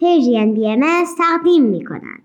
پرژین 0.00 0.54
بی 0.54 0.68
ام 0.68 1.04
تقدیم 1.18 1.62
می 1.62 1.84
کند. 1.84 2.22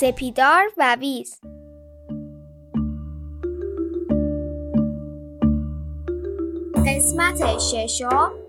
سپیدار 0.00 0.64
و 0.78 0.96
ویز 1.00 1.40
قسمت 6.86 7.58
ششم 7.58 8.43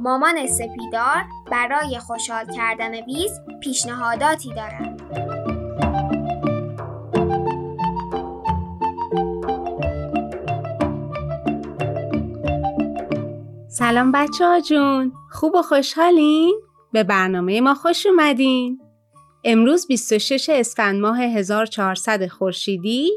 مامان 0.00 0.46
سپیدار 0.46 1.24
برای 1.50 1.98
خوشحال 1.98 2.46
کردن 2.56 2.94
ویز 2.94 3.40
پیشنهاداتی 3.60 4.54
دارد. 4.54 5.00
سلام 13.68 14.12
بچه 14.12 14.44
ها 14.44 14.60
جون 14.60 15.12
خوب 15.30 15.54
و 15.54 15.62
خوشحالین؟ 15.62 16.60
به 16.92 17.04
برنامه 17.04 17.60
ما 17.60 17.74
خوش 17.74 18.06
اومدین 18.06 18.80
امروز 19.44 19.86
26 19.86 20.50
اسفند 20.52 21.00
ماه 21.00 21.20
1400 21.20 22.26
خورشیدی 22.26 23.10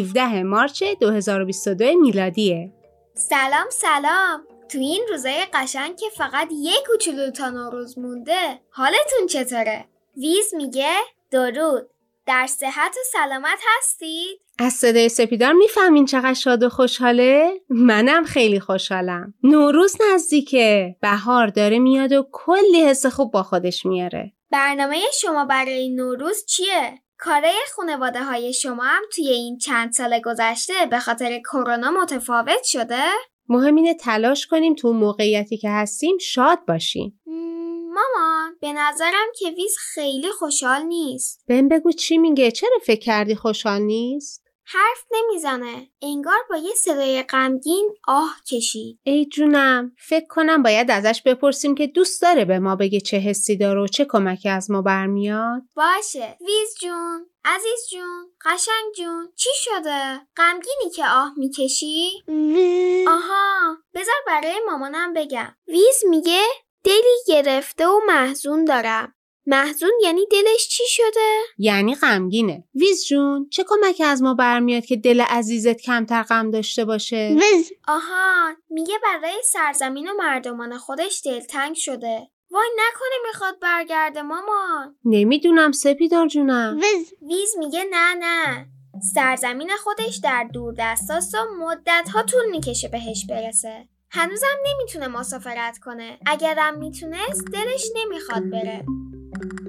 17 0.00 0.42
مارچ 0.42 0.82
2022 1.00 1.84
میلادیه 2.00 2.72
سلام 3.14 3.66
سلام 3.70 4.53
تو 4.68 4.78
این 4.78 5.06
روزای 5.10 5.46
قشنگ 5.52 5.96
که 5.96 6.06
فقط 6.16 6.48
یک 6.52 6.86
کوچولو 6.86 7.30
تا 7.30 7.50
نوروز 7.50 7.98
مونده 7.98 8.60
حالتون 8.70 9.26
چطوره؟ 9.28 9.84
ویز 10.16 10.54
میگه 10.54 10.94
درود 11.30 11.90
در 12.26 12.46
صحت 12.46 12.90
و 12.90 13.04
سلامت 13.12 13.58
هستید؟ 13.78 14.40
از 14.58 14.72
صدای 14.72 15.08
سپیدار 15.08 15.52
می‌فهمین 15.52 16.06
چقدر 16.06 16.34
شاد 16.34 16.62
و 16.62 16.68
خوشحاله؟ 16.68 17.60
منم 17.68 18.24
خیلی 18.24 18.60
خوشحالم 18.60 19.34
نوروز 19.42 19.96
نزدیکه 20.12 20.96
بهار 21.00 21.46
داره 21.46 21.78
میاد 21.78 22.12
و 22.12 22.26
کلی 22.32 22.84
حس 22.84 23.06
خوب 23.06 23.32
با 23.32 23.42
خودش 23.42 23.86
میاره 23.86 24.32
برنامه 24.50 25.00
شما 25.20 25.44
برای 25.44 25.88
نوروز 25.88 26.44
چیه؟ 26.46 26.98
کاره 27.18 27.52
خانواده 27.76 28.24
های 28.24 28.52
شما 28.52 28.84
هم 28.84 29.02
توی 29.14 29.28
این 29.28 29.58
چند 29.58 29.92
سال 29.92 30.20
گذشته 30.20 30.86
به 30.90 30.98
خاطر 30.98 31.38
کرونا 31.38 31.90
متفاوت 31.90 32.62
شده؟ 32.64 33.02
مهم 33.48 33.74
اینه 33.74 33.94
تلاش 33.94 34.46
کنیم 34.46 34.74
تو 34.74 34.92
موقعیتی 34.92 35.56
که 35.56 35.70
هستیم 35.70 36.18
شاد 36.18 36.58
باشیم. 36.68 37.20
مامان 37.94 38.56
به 38.60 38.72
نظرم 38.72 39.26
که 39.38 39.50
ویز 39.50 39.76
خیلی 39.78 40.30
خوشحال 40.38 40.82
نیست. 40.82 41.44
بهم 41.46 41.68
بگو 41.68 41.92
چی 41.92 42.18
میگه؟ 42.18 42.50
چرا 42.50 42.78
فکر 42.86 43.00
کردی 43.00 43.34
خوشحال 43.34 43.82
نیست؟ 43.82 44.43
حرف 44.66 45.04
نمی‌زنه. 45.10 45.90
انگار 46.02 46.38
با 46.50 46.56
یه 46.56 46.74
صدای 46.74 47.22
غمگین 47.22 47.94
آه 48.08 48.36
کشید. 48.50 48.98
ای 49.02 49.26
جونم 49.26 49.92
فکر 49.98 50.26
کنم 50.28 50.62
باید 50.62 50.90
ازش 50.90 51.22
بپرسیم 51.26 51.74
که 51.74 51.86
دوست 51.86 52.22
داره 52.22 52.44
به 52.44 52.58
ما 52.58 52.76
بگه 52.76 53.00
چه 53.00 53.16
حسی 53.16 53.56
داره 53.56 53.80
و 53.80 53.86
چه 53.86 54.04
کمکی 54.04 54.48
از 54.48 54.70
ما 54.70 54.82
برمیاد. 54.82 55.62
باشه. 55.76 56.36
ویز 56.40 56.74
جون 56.80 57.26
عزیز 57.44 57.86
جون 57.90 58.30
قشنگ 58.44 58.92
جون 58.96 59.32
چی 59.36 59.50
شده؟ 59.56 60.20
غمگینی 60.36 60.90
که 60.94 61.04
آه 61.06 61.32
می‌کشی؟ 61.36 62.10
آها 63.08 63.76
بذار 63.94 64.14
برای 64.26 64.60
مامانم 64.66 65.12
بگم. 65.12 65.56
ویز 65.68 66.02
میگه 66.10 66.42
دلی 66.84 67.16
گرفته 67.26 67.86
و 67.86 68.00
محزون 68.06 68.64
دارم. 68.64 69.14
محزون 69.46 69.92
یعنی 70.02 70.26
دلش 70.30 70.68
چی 70.68 70.82
شده؟ 70.86 71.40
یعنی 71.58 71.94
غمگینه. 71.94 72.64
ویز 72.74 73.06
جون 73.06 73.48
چه 73.50 73.64
کمکی 73.68 74.04
از 74.04 74.22
ما 74.22 74.34
برمیاد 74.34 74.84
که 74.84 74.96
دل 74.96 75.20
عزیزت 75.20 75.80
کمتر 75.80 76.22
غم 76.22 76.50
داشته 76.50 76.84
باشه؟ 76.84 77.36
ویز. 77.40 77.72
آها 77.88 78.52
میگه 78.70 78.94
برای 79.02 79.42
سرزمین 79.44 80.08
و 80.08 80.12
مردمان 80.18 80.78
خودش 80.78 81.22
دلتنگ 81.24 81.74
شده. 81.74 82.30
وای 82.50 82.68
نکنه 82.76 83.28
می‌خواد 83.28 83.60
برگرده 83.60 84.22
مامان. 84.22 84.96
نمی‌دونم 85.04 85.72
سپیدار 85.72 86.26
جونم. 86.26 86.80
ویز. 86.82 87.14
ویز 87.28 87.54
میگه 87.58 87.84
نه 87.90 88.14
نه. 88.14 88.66
سرزمین 89.14 89.70
خودش 89.78 90.16
در 90.16 90.48
دور 90.52 90.74
دستاست 90.78 91.34
و 91.34 91.38
مدت 91.58 92.08
ها 92.08 92.22
طول 92.22 92.50
می‌کشه 92.50 92.88
بهش 92.88 93.26
برسه. 93.28 93.88
هنوزم 94.10 94.56
نمی‌تونه 94.66 95.08
مسافرت 95.08 95.78
کنه. 95.78 96.18
اگرم 96.26 96.78
می‌تونست 96.78 97.44
دلش 97.52 97.84
نمی‌خواد 97.94 98.50
بره. 98.50 98.84
thank 99.40 99.52
you 99.52 99.63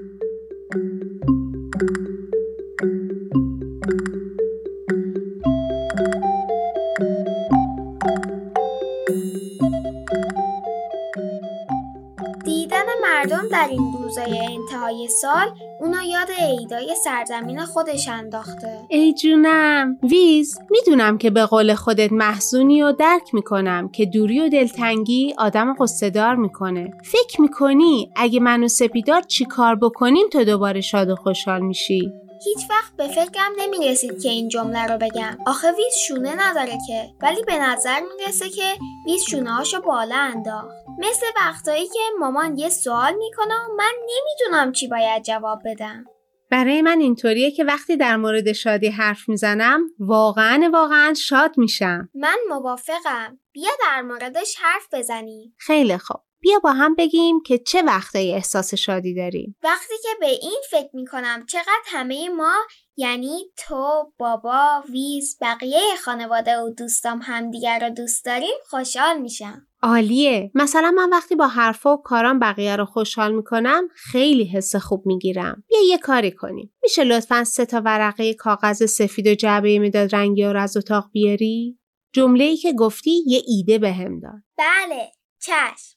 مردم 13.26 13.48
در 13.52 13.68
این 13.72 13.94
روزای 14.04 14.40
انتهای 14.40 15.08
سال 15.08 15.48
اونا 15.80 16.04
یاد 16.04 16.28
عیدای 16.40 16.96
سرزمین 17.04 17.60
خودش 17.60 18.08
انداخته. 18.08 18.80
ای 18.90 19.14
جونم 19.14 19.98
ویز 20.04 20.60
می‌دونم 20.70 21.18
که 21.18 21.30
به 21.30 21.46
قول 21.46 21.74
خودت 21.74 22.12
محزونی 22.12 22.84
و 22.84 22.92
درک 22.92 23.34
می‌کنم 23.34 23.90
که 23.90 24.06
دوری 24.06 24.42
و 24.42 24.50
دلتنگی 24.50 25.34
آدم 25.38 25.76
قصدار 25.80 26.36
می‌کنه. 26.36 26.92
فکر 27.04 27.42
می‌کنی 27.42 28.12
اگه 28.16 28.40
من 28.40 28.64
و 28.64 28.68
سپیدار 28.68 29.22
چی 29.22 29.46
کار 29.46 29.76
بکنیم 29.76 30.28
تو 30.32 30.44
دوباره 30.44 30.82
شاد 30.82 31.10
و 31.10 31.16
خوشحال 31.16 31.62
میشی؟ 31.62 32.12
هیچ 32.44 32.58
وقت 32.70 32.96
به 32.98 33.08
فکرم 33.08 33.52
نمی‌رسید 33.58 34.22
که 34.22 34.30
این 34.30 34.50
جمله 34.50 34.86
رو 34.86 34.98
بگم. 34.98 35.38
آخه 35.46 35.72
ویز 35.72 35.94
شونه 36.08 36.50
نداره 36.50 36.78
که. 36.88 37.10
ولی 37.22 37.44
به 37.44 37.60
نظر 37.60 38.00
می‌رسه 38.18 38.50
که 38.50 38.74
ویز 39.06 39.24
شونه 39.24 39.54
هاشو 39.54 39.82
بالا 39.82 40.16
انداخت. 40.16 40.76
مثل 41.00 41.26
وقتایی 41.38 41.88
که 41.88 42.00
مامان 42.20 42.58
یه 42.58 42.70
سوال 42.70 43.14
می‌کنه 43.14 43.56
و 43.56 43.76
من 43.78 43.94
نمی‌دونم 44.02 44.72
چی 44.72 44.88
باید 44.88 45.24
جواب 45.24 45.60
بدم. 45.66 46.06
برای 46.52 46.82
من 46.82 47.00
اینطوریه 47.00 47.52
که 47.52 47.64
وقتی 47.64 47.98
در 47.98 48.16
مورد 48.16 48.52
شادی 48.52 48.88
حرف 48.88 49.30
می‌زنم 49.30 49.82
واقعا 50.00 50.70
واقعا 50.74 51.14
شاد 51.14 51.52
میشم. 51.58 52.10
من 52.14 52.38
موافقم. 52.50 53.40
بیا 53.52 53.72
در 53.82 54.02
موردش 54.02 54.56
حرف 54.60 54.88
بزنیم. 54.94 55.56
خیلی 55.58 55.98
خوب. 55.98 56.25
بیا 56.46 56.60
با 56.60 56.72
هم 56.72 56.96
بگیم 56.96 57.42
که 57.42 57.58
چه 57.58 57.82
وقتایی 57.82 58.34
احساس 58.34 58.74
شادی 58.74 59.16
داریم. 59.16 59.58
وقتی 59.64 59.94
که 60.04 60.10
به 60.20 60.26
این 60.26 60.60
فکر 60.72 60.90
می‌کنم 60.94 61.46
چقدر 61.50 61.84
همه 61.86 62.30
ما 62.30 62.54
یعنی 62.98 63.46
تو، 63.58 64.12
بابا، 64.18 64.84
ویز، 64.90 65.38
بقیه 65.42 65.80
خانواده 66.04 66.58
و 66.58 66.70
دوستام 66.70 67.20
همدیگر 67.24 67.80
رو 67.80 67.90
دوست 67.90 68.26
داریم 68.26 68.56
خوشحال 68.70 69.22
میشم. 69.22 69.68
عالیه. 69.84 70.52
مثلا 70.56 70.92
من 70.92 71.10
وقتی 71.10 71.36
با 71.36 71.48
حرفا 71.48 71.94
و 71.94 72.02
کارام 72.02 72.40
بقیه 72.40 72.76
رو 72.76 72.86
خوشحال 72.86 73.36
می‌کنم 73.36 73.88
خیلی 73.96 74.46
حس 74.46 74.76
خوب 74.76 75.06
می‌گیرم. 75.06 75.64
بیا 75.68 75.80
یه 75.88 75.98
کاری 75.98 76.32
کنیم. 76.32 76.74
میشه 76.84 77.04
لطفا 77.04 77.44
سه 77.44 77.66
تا 77.66 77.82
ورقه 77.86 78.34
کاغذ 78.34 78.86
سفید 78.86 79.28
و 79.28 79.36
جعبه 79.36 79.80
مداد 79.80 80.16
رنگی 80.16 80.44
رو 80.44 80.62
از 80.62 80.78
اتاق 80.78 81.10
بیاری؟ 81.12 81.80
جمله 82.14 82.44
ای 82.44 82.58
که 82.58 82.74
گفتی 82.74 83.24
یه 83.26 83.42
ایده 83.48 83.80
بهم 83.80 84.20
داد. 84.20 84.42
بله. 84.58 85.12
چشم. 85.42 85.96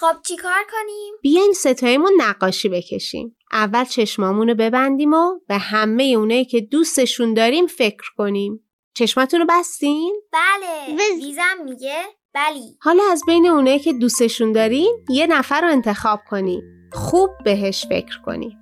خب 0.00 0.22
چیکار 0.26 0.64
کنیم؟ 0.70 1.14
بیاین 1.22 1.52
ستایمون 1.52 2.12
نقاشی 2.18 2.68
بکشیم. 2.68 3.36
اول 3.52 3.84
چشمامون 3.84 4.48
رو 4.48 4.54
ببندیم 4.54 5.12
و 5.12 5.38
به 5.48 5.58
همه 5.58 6.02
اونایی 6.02 6.44
که 6.44 6.60
دوستشون 6.60 7.34
داریم 7.34 7.66
فکر 7.66 8.10
کنیم. 8.16 8.70
چشماتون 8.94 9.40
رو 9.40 9.46
بستین؟ 9.48 10.20
بله. 10.32 10.94
وز. 10.94 11.24
ویزم 11.24 11.64
میگه. 11.64 12.02
بلی. 12.34 12.76
حالا 12.80 13.02
از 13.12 13.22
بین 13.26 13.46
اونایی 13.46 13.78
که 13.78 13.92
دوستشون 13.92 14.52
دارین 14.52 15.04
یه 15.10 15.26
نفر 15.26 15.60
رو 15.60 15.68
انتخاب 15.68 16.20
کنین. 16.30 16.62
خوب 16.92 17.30
بهش 17.44 17.86
فکر 17.86 18.20
کنین. 18.26 18.52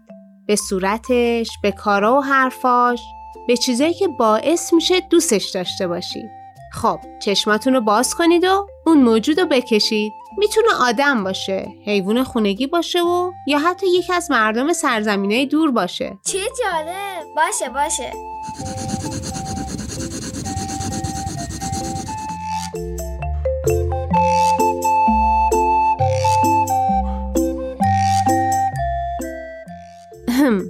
به 0.46 0.56
صورتش، 0.56 1.50
به 1.62 1.72
کارا 1.72 2.18
و 2.18 2.20
حرفاش 2.20 3.00
به 3.48 3.56
چیزایی 3.56 3.94
که 3.94 4.08
باعث 4.08 4.72
میشه 4.72 5.00
دوستش 5.00 5.50
داشته 5.50 5.88
باشید 5.88 6.38
خب 6.72 6.98
چشماتون 7.22 7.74
رو 7.74 7.80
باز 7.80 8.14
کنید 8.14 8.44
و 8.44 8.66
اون 8.86 8.98
موجود 8.98 9.40
رو 9.40 9.46
بکشید. 9.46 10.12
می‌تونه 10.38 10.68
آدم 10.80 11.24
باشه 11.24 11.68
حیوان 11.86 12.24
خونگی 12.24 12.66
باشه 12.66 13.02
و 13.02 13.32
یا 13.46 13.58
حتی 13.58 13.86
یکی 13.86 14.12
از 14.12 14.30
مردم 14.30 14.72
سرزمینای 14.72 15.46
دور 15.46 15.70
باشه. 15.70 16.18
چه 16.24 16.38
جالب. 16.38 17.24
باشه 17.36 17.68
باشه. 17.68 18.12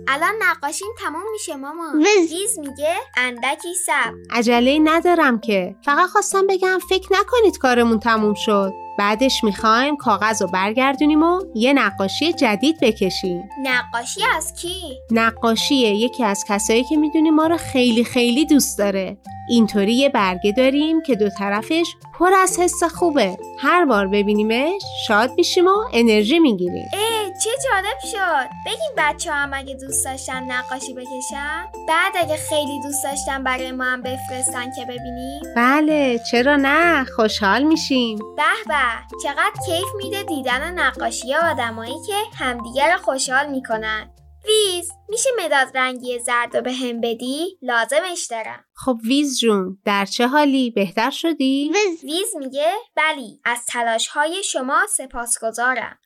الان 0.09 0.35
نقاشیم 0.51 0.89
تموم 0.99 1.23
میشه 1.33 1.57
ماما. 1.57 1.85
وز. 2.01 2.33
ویز 2.33 2.59
میگه 2.59 2.95
اندکی 3.17 3.75
سب. 3.87 4.15
عجله 4.31 4.79
ندارم 4.85 5.41
که. 5.41 5.77
فقط 5.85 6.09
خواستم 6.11 6.47
بگم 6.47 6.79
فکر 6.89 7.09
نکنید 7.13 7.59
کارمون 7.59 7.99
تموم 7.99 8.35
شد. 8.35 8.73
بعدش 8.99 9.45
می‌خوایم 9.45 9.97
کاغذ 9.97 10.43
رو 10.43 10.49
برگردونیم 10.49 11.23
و 11.23 11.41
یه 11.55 11.73
نقاشی 11.73 12.33
جدید 12.33 12.81
بکشیم. 12.83 13.49
نقاشی 13.63 14.21
از 14.37 14.55
کی؟ 14.63 14.99
نقاشیه. 15.11 15.95
یکی 15.95 16.25
از 16.25 16.45
کسایی 16.49 16.85
که 16.85 16.97
می‌دونی 16.97 17.31
ما 17.31 17.47
رو 17.47 17.57
خیلی 17.57 18.05
خیلی 18.05 18.47
دوست 18.47 18.79
داره. 18.79 19.19
اینطوری 19.51 19.95
یه 19.95 20.09
برگه 20.09 20.53
داریم 20.53 21.03
که 21.03 21.15
دو 21.15 21.29
طرفش 21.29 21.95
پر 22.19 22.35
از 22.35 22.59
حس 22.61 22.85
خوبه. 22.85 23.37
هر 23.59 23.85
بار 23.85 24.07
ببینیمش 24.07 24.83
شاد 25.09 25.31
میشیم 25.37 25.67
و 25.67 25.85
انرژی 25.93 26.39
می‌گیریم. 26.39 26.89
چه 27.29 27.51
جالب 27.65 27.99
شد. 28.13 28.49
بگیم 28.67 28.93
بچه 28.97 29.33
هم 29.33 29.51
اگه 29.55 29.75
دوست 29.75 30.05
داشتن 30.05 30.43
نقاشی 30.43 30.95
بکشن. 30.95 31.67
بعد 31.89 32.13
اگه 32.17 32.37
خیلی 32.37 32.83
دوست 32.83 33.05
داشتن 33.05 33.45
برای 33.45 33.73
ما 33.73 33.85
هم 33.85 34.03
بفرستن 34.03 34.71
که 34.77 34.85
ببینیم. 34.85 35.43
بله 35.57 36.21
چرا 36.31 36.57
نه؟ 36.57 37.05
خوشحال 37.05 37.63
میشیم. 37.63 38.19
به 38.19 38.43
به 38.67 39.17
چقدر 39.23 39.53
کیف 39.67 39.87
میده 39.97 40.23
دیدن 40.23 40.79
نقاشی 40.79 41.35
آدمایی 41.35 41.97
که 42.07 42.15
همدیگر 42.39 42.93
رو 42.93 42.99
خوشحال 42.99 43.51
می‌کنن. 43.51 44.11
ویز 44.47 44.93
میشه 45.09 45.31
مداد 45.45 45.77
رنگی 45.77 46.19
زرد 46.19 46.57
رو 46.57 46.63
به 46.63 46.73
هم 46.73 47.01
بدی؟ 47.01 47.59
لازمش 47.63 48.27
دارم. 48.31 48.65
خب 48.75 48.97
ویز 49.05 49.39
جون 49.39 49.79
در 49.85 50.05
چه 50.05 50.27
حالی؟ 50.27 50.71
بهتر 50.71 51.11
شدی؟ 51.11 51.71
وز. 51.71 52.05
ویز 52.05 52.37
میگه 52.39 52.73
بلی 52.97 53.41
از 53.45 53.65
تلاش 53.67 54.09
های 54.09 54.43
شما 54.43 54.87
سپاسگزارم. 54.89 55.99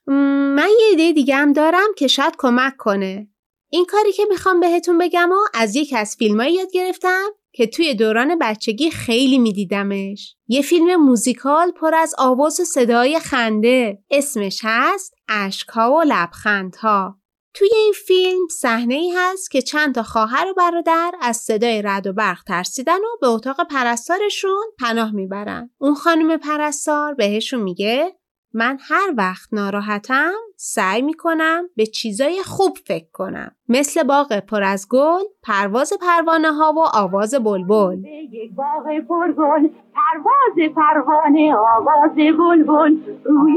من 0.63 0.69
یه 0.81 0.87
ایده 0.87 1.13
دیگه 1.13 1.37
هم 1.37 1.53
دارم 1.53 1.95
که 1.97 2.07
شاید 2.07 2.35
کمک 2.39 2.77
کنه. 2.77 3.29
این 3.69 3.85
کاری 3.85 4.13
که 4.13 4.25
می‌خوام 4.31 4.61
بهتون 4.61 4.99
بگم 4.99 5.31
و 5.33 5.37
از 5.55 5.77
یک 5.77 5.95
از 5.97 6.17
فیلمایی 6.19 6.55
یاد 6.55 6.73
گرفتم 6.73 7.29
که 7.53 7.67
توی 7.67 7.95
دوران 7.95 8.39
بچگی 8.39 8.91
خیلی 8.91 9.39
میدیدمش. 9.39 10.37
یه 10.49 10.63
فیلم 10.63 10.97
موزیکال 10.97 11.71
پر 11.71 11.95
از 11.95 12.15
آواز 12.19 12.61
و 12.61 12.65
صدای 12.65 13.19
خنده. 13.19 13.99
اسمش 14.11 14.61
هست 14.65 15.15
اشکها 15.29 15.93
و 15.93 16.03
لبخندها. 16.07 17.19
توی 17.55 17.69
این 17.75 17.93
فیلم 18.07 18.49
صحنه 18.61 18.95
ای 18.95 19.13
هست 19.17 19.51
که 19.51 19.63
چند 19.63 19.95
تا 19.95 20.03
خواهر 20.03 20.47
و 20.51 20.55
برادر 20.55 21.13
از 21.21 21.37
صدای 21.37 21.83
رد 21.83 22.07
و 22.07 22.13
برق 22.13 22.43
ترسیدن 22.43 22.99
و 22.99 23.19
به 23.21 23.27
اتاق 23.27 23.67
پرستارشون 23.71 24.65
پناه 24.79 25.13
می‌برن. 25.13 25.71
اون 25.79 25.95
خانم 25.95 26.37
پرستار 26.37 27.15
بهشون 27.15 27.61
میگه 27.61 28.17
من 28.55 28.79
هر 28.89 29.15
وقت 29.17 29.49
ناراحتم 29.53 30.33
سعی 30.57 31.03
می‌کنم 31.03 31.69
به 31.77 31.87
چیزای 31.87 32.43
خوب 32.43 32.79
فکر 32.87 33.11
کنم. 33.13 33.57
مثل 33.69 34.03
باغ 34.03 34.39
پر 34.39 34.63
از 34.63 34.87
گل، 34.91 35.23
پرواز 35.43 35.93
پروانه 36.01 36.53
ها 36.53 36.73
و 36.73 36.81
آواز 36.95 37.35
بلبل. 37.35 37.99
یک 38.33 38.53
باغ 38.55 38.85
پرگل 39.09 39.69
پرواز 39.95 40.75
پروانه 40.77 41.55
آواز 41.55 42.15
بلبل. 42.15 42.97
روی. 43.25 43.57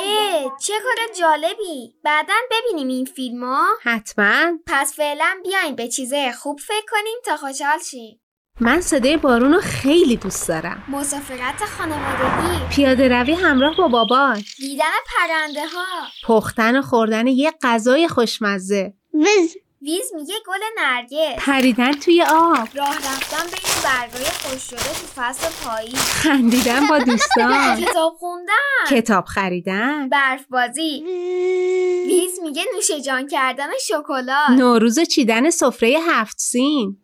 اه 0.00 0.56
چه 0.60 0.72
کار 0.72 1.14
جالبی. 1.20 1.94
بعدا 2.04 2.34
ببینیم 2.50 2.88
این 2.88 3.04
فیلم 3.04 3.44
ها 3.44 3.66
حتما. 3.82 4.58
پس 4.66 4.96
فعلا 4.96 5.36
بیاین 5.42 5.76
به 5.76 5.88
چیزای 5.88 6.32
خوب 6.32 6.58
فکر 6.58 6.86
کنیم 6.90 7.16
تا 7.24 7.36
خوشحال 7.36 7.78
شیم. 7.78 8.20
من 8.60 8.80
صدای 8.80 9.16
بارون 9.16 9.52
رو 9.52 9.60
خیلی 9.60 10.16
دوست 10.16 10.48
دارم. 10.48 10.82
مسافرت 10.88 11.64
خانوادگی 11.78 12.66
پیاده 12.70 13.08
روی 13.08 13.32
همراه 13.32 13.76
با 13.76 13.88
بابات، 13.88 14.44
دیدن 14.56 14.84
پرنده 15.06 15.60
ها 15.60 16.06
پختن 16.26 16.78
و 16.78 16.82
خوردن 16.82 17.26
یه 17.26 17.52
غذای 17.62 18.08
خوشمزه، 18.08 18.94
وز. 19.14 19.54
ویز 19.82 20.14
میگه 20.14 20.34
گل 20.46 20.82
نرگس. 20.82 21.38
پریدن 21.38 21.92
توی 21.92 22.22
آب، 22.22 22.68
راه 22.74 22.96
رفتن 22.96 23.44
بین 23.44 23.82
برگای 23.84 24.24
خوش 24.24 24.62
شده 24.62 24.78
تو 24.78 25.06
فصل 25.16 25.64
پاییز 25.64 25.94
خندیدن 25.94 26.86
با 26.86 26.98
دوستان، 26.98 27.80
کتاب 27.84 28.16
خوندن. 28.18 28.54
کتاب 28.90 29.24
خریدن، 29.24 30.08
برف 30.08 30.44
بازی. 30.50 31.04
ویز 32.06 32.40
میگه 32.42 32.64
نوش 32.74 32.90
جان 33.06 33.26
کردن 33.26 33.68
شکلات. 33.86 34.50
نوروز 34.50 34.98
و 34.98 35.04
چیدن 35.04 35.50
سفره 35.50 35.96
هفت 36.06 36.38
سین،. 36.38 36.96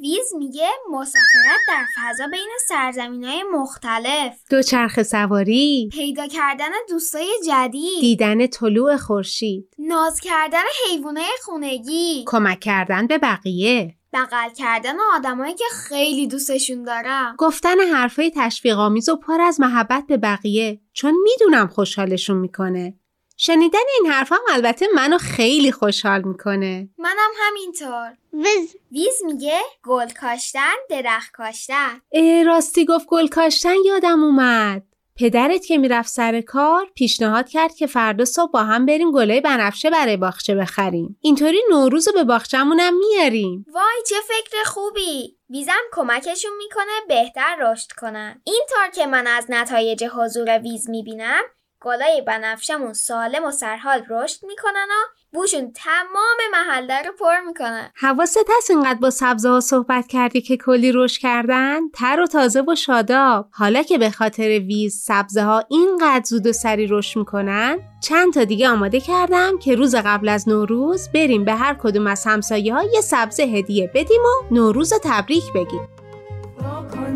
ویز 0.00 0.34
میگه 0.38 0.68
مسافرت 0.90 1.60
در 1.68 1.84
فضا 1.96 2.26
بین 2.32 2.50
سرزمین 2.68 3.24
های 3.24 3.42
مختلف. 3.52 4.32
دوچرخه 4.50 5.02
سواری، 5.02 5.88
پیدا 5.92 6.26
کردن 6.26 6.70
دوستای 6.88 7.28
جدید. 7.48 8.00
دیدن 8.00 8.46
طلوع 8.46 8.96
خورشید، 8.96 9.74
ناز 9.78 10.20
کردن 10.20 10.62
حیوانای 10.90 11.30
خونگی. 11.44 12.15
کمک 12.24 12.60
کردن 12.60 13.06
به 13.06 13.18
بقیه، 13.18 13.94
بغل 14.12 14.50
کردن 14.56 14.96
آدمایی 15.14 15.54
که 15.54 15.64
خیلی 15.88 16.26
دوستشون 16.26 16.82
دارم 16.82 17.34
گفتن 17.38 17.80
حرفای 17.80 18.32
تشویق 18.36 18.78
آمیز 18.78 19.08
و 19.08 19.16
پر 19.16 19.40
از 19.40 19.60
محبت 19.60 20.04
به 20.08 20.16
بقیه 20.16 20.80
چون 20.92 21.14
می‌دونم 21.22 21.66
خوشحالشون 21.66 22.36
می‌کنه. 22.36 22.94
شنیدن 23.36 23.78
این 23.98 24.12
حرف 24.12 24.32
هم 24.32 24.38
البته 24.52 24.86
منو 24.94 25.18
خیلی 25.18 25.72
خوشحال 25.72 26.22
می‌کنه. 26.22 26.88
منم 26.98 27.30
همینطور 27.40 28.16
وز. 28.32 28.74
ویز 28.92 29.22
میگه 29.24 29.60
گل 29.82 30.08
کاشتن 30.08 30.74
درخت 30.90 31.32
کاشتن 31.32 32.00
اه 32.12 32.42
راستی 32.42 32.84
گفت 32.84 33.06
گل 33.06 33.26
کاشتن 33.26 33.74
یادم 33.84 34.22
اومد. 34.22 34.82
پدرت 35.18 35.66
که 35.66 35.78
می‌رفت 35.78 36.08
سر 36.08 36.40
کار 36.40 36.86
پیشنهاد 36.94 37.48
کرد 37.48 37.74
که 37.74 37.86
فردا 37.86 38.24
صبح 38.24 38.50
با 38.50 38.62
هم 38.62 38.86
بریم 38.86 39.12
گلای 39.12 39.40
بنفشه 39.40 39.90
برای 39.90 40.16
باغچه 40.16 40.54
بخریم. 40.54 41.18
اینطوری 41.20 41.58
نوروز 41.70 42.08
رو 42.08 42.14
به 42.14 42.24
باغچمونم 42.24 42.92
میاریم. 42.98 43.64
وای 43.74 44.02
چه 44.08 44.16
فکر 44.28 44.62
خوبی 44.64 45.36
ویزم 45.50 45.72
کمکشون 45.92 46.50
می‌کنه 46.58 46.92
بهتر 47.08 47.56
رشد 47.60 47.92
کنن 47.92 48.42
اینطور 48.44 48.88
که 48.94 49.06
من 49.06 49.26
از 49.26 49.46
نتایج 49.48 50.04
حضور 50.04 50.58
ویز 50.58 50.90
می‌بینم 50.90 51.42
گلای 51.80 52.22
بنفشمون 52.22 52.92
سالم 52.92 53.44
و 53.44 53.50
سرحال 53.50 54.04
رشد 54.10 54.44
می‌کنن 54.46 54.86
و 54.90 55.16
بوشون 55.36 55.72
تمام 55.72 56.36
محله 56.52 57.02
رو 57.02 57.12
پر 57.18 57.40
می‌کنن 57.46 57.90
حواست 57.94 58.50
هست 58.58 58.70
اینقدر 58.70 58.98
با 58.98 59.10
سبزه 59.10 59.48
ها 59.48 59.60
صحبت 59.60 60.06
کردی 60.06 60.40
که 60.40 60.56
کلی 60.56 60.92
رشد 60.92 61.20
کردن؟ 61.20 61.88
تر 61.88 62.20
و 62.20 62.26
تازه 62.26 62.60
و 62.60 62.74
شاداب. 62.74 63.48
حالا 63.50 63.82
که 63.82 63.98
به 63.98 64.10
خاطر 64.10 64.48
ویز 64.48 64.94
سبزه 64.96 65.42
ها 65.42 65.64
اینقدر 65.70 66.24
زود 66.24 66.46
و 66.46 66.52
سری 66.52 66.86
رشد 66.86 67.18
می‌کنن 67.18 67.78
چند 68.02 68.32
تا 68.32 68.44
دیگه 68.44 68.68
آماده 68.68 69.00
کردم 69.00 69.58
که 69.58 69.74
روز 69.74 69.94
قبل 69.94 70.28
از 70.28 70.48
نوروز 70.48 71.08
بریم 71.14 71.44
به 71.44 71.54
هر 71.54 71.74
کدوم 71.74 72.06
از 72.06 72.24
همسایه 72.26 72.74
ها 72.74 72.82
یه 72.82 73.00
سبزه 73.00 73.42
هدیه 73.42 73.90
بدیم 73.94 74.20
و 74.20 74.54
نوروز 74.54 74.92
رو 74.92 74.98
تبریک 75.04 75.44
بگیم. 75.54 75.88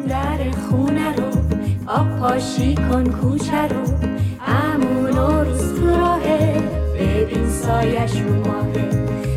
در 0.09 0.51
خونه 0.51 1.17
رو 1.17 1.25
آب 1.87 2.19
پاشی 2.21 2.75
کن 2.75 3.05
کوچه 3.05 3.69
رو 3.69 3.81
امون 4.47 5.19
و 5.19 5.45
روز 5.45 5.81
تو 5.81 5.87
راهه 5.87 6.80
ببین 7.01 7.49
سایش 7.51 8.21
رو 8.21 8.35
ماهه 8.35 8.89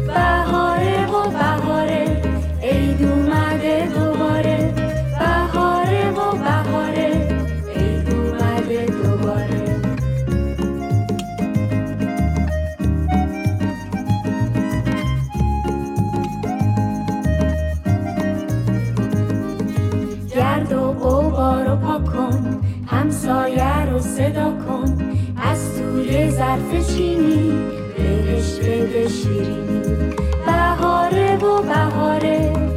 بهاره 0.08 1.08
و 1.08 1.30
بهاره 1.30 2.22
عید 2.62 3.04
اومده 3.04 3.88
دوباره. 3.96 4.74
بهاره 5.20 6.12
و 6.12 6.32
بهاره 6.32 7.10
عید 7.76 8.10
اومده 8.14 8.86
دوباره. 8.86 9.64
گرد 20.36 20.72
و 20.74 20.92
غبار 20.92 21.70
رو 21.70 21.76
پاک 21.76 22.06
کن 22.06 22.62
همسایه 22.88 23.86
رو 23.86 24.00
صدا 24.00 24.52
کن. 24.68 25.13
توی 25.94 26.30
ظرف 26.30 26.96
چینی 26.96 27.52
بهش 27.98 28.60
بده 28.60 29.08
شیرینی. 29.10 29.82
بهاره 30.46 31.36
و 31.38 31.62
بهاره 31.62 32.73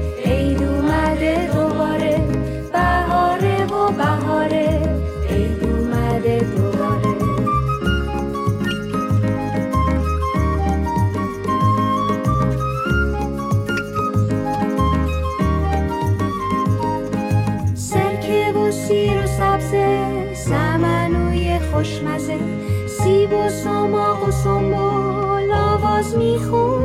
سماق 23.86 24.28
و 24.28 24.30
سنبول 24.30 25.52
آواز 25.52 26.16
می‌خونه 26.16 26.75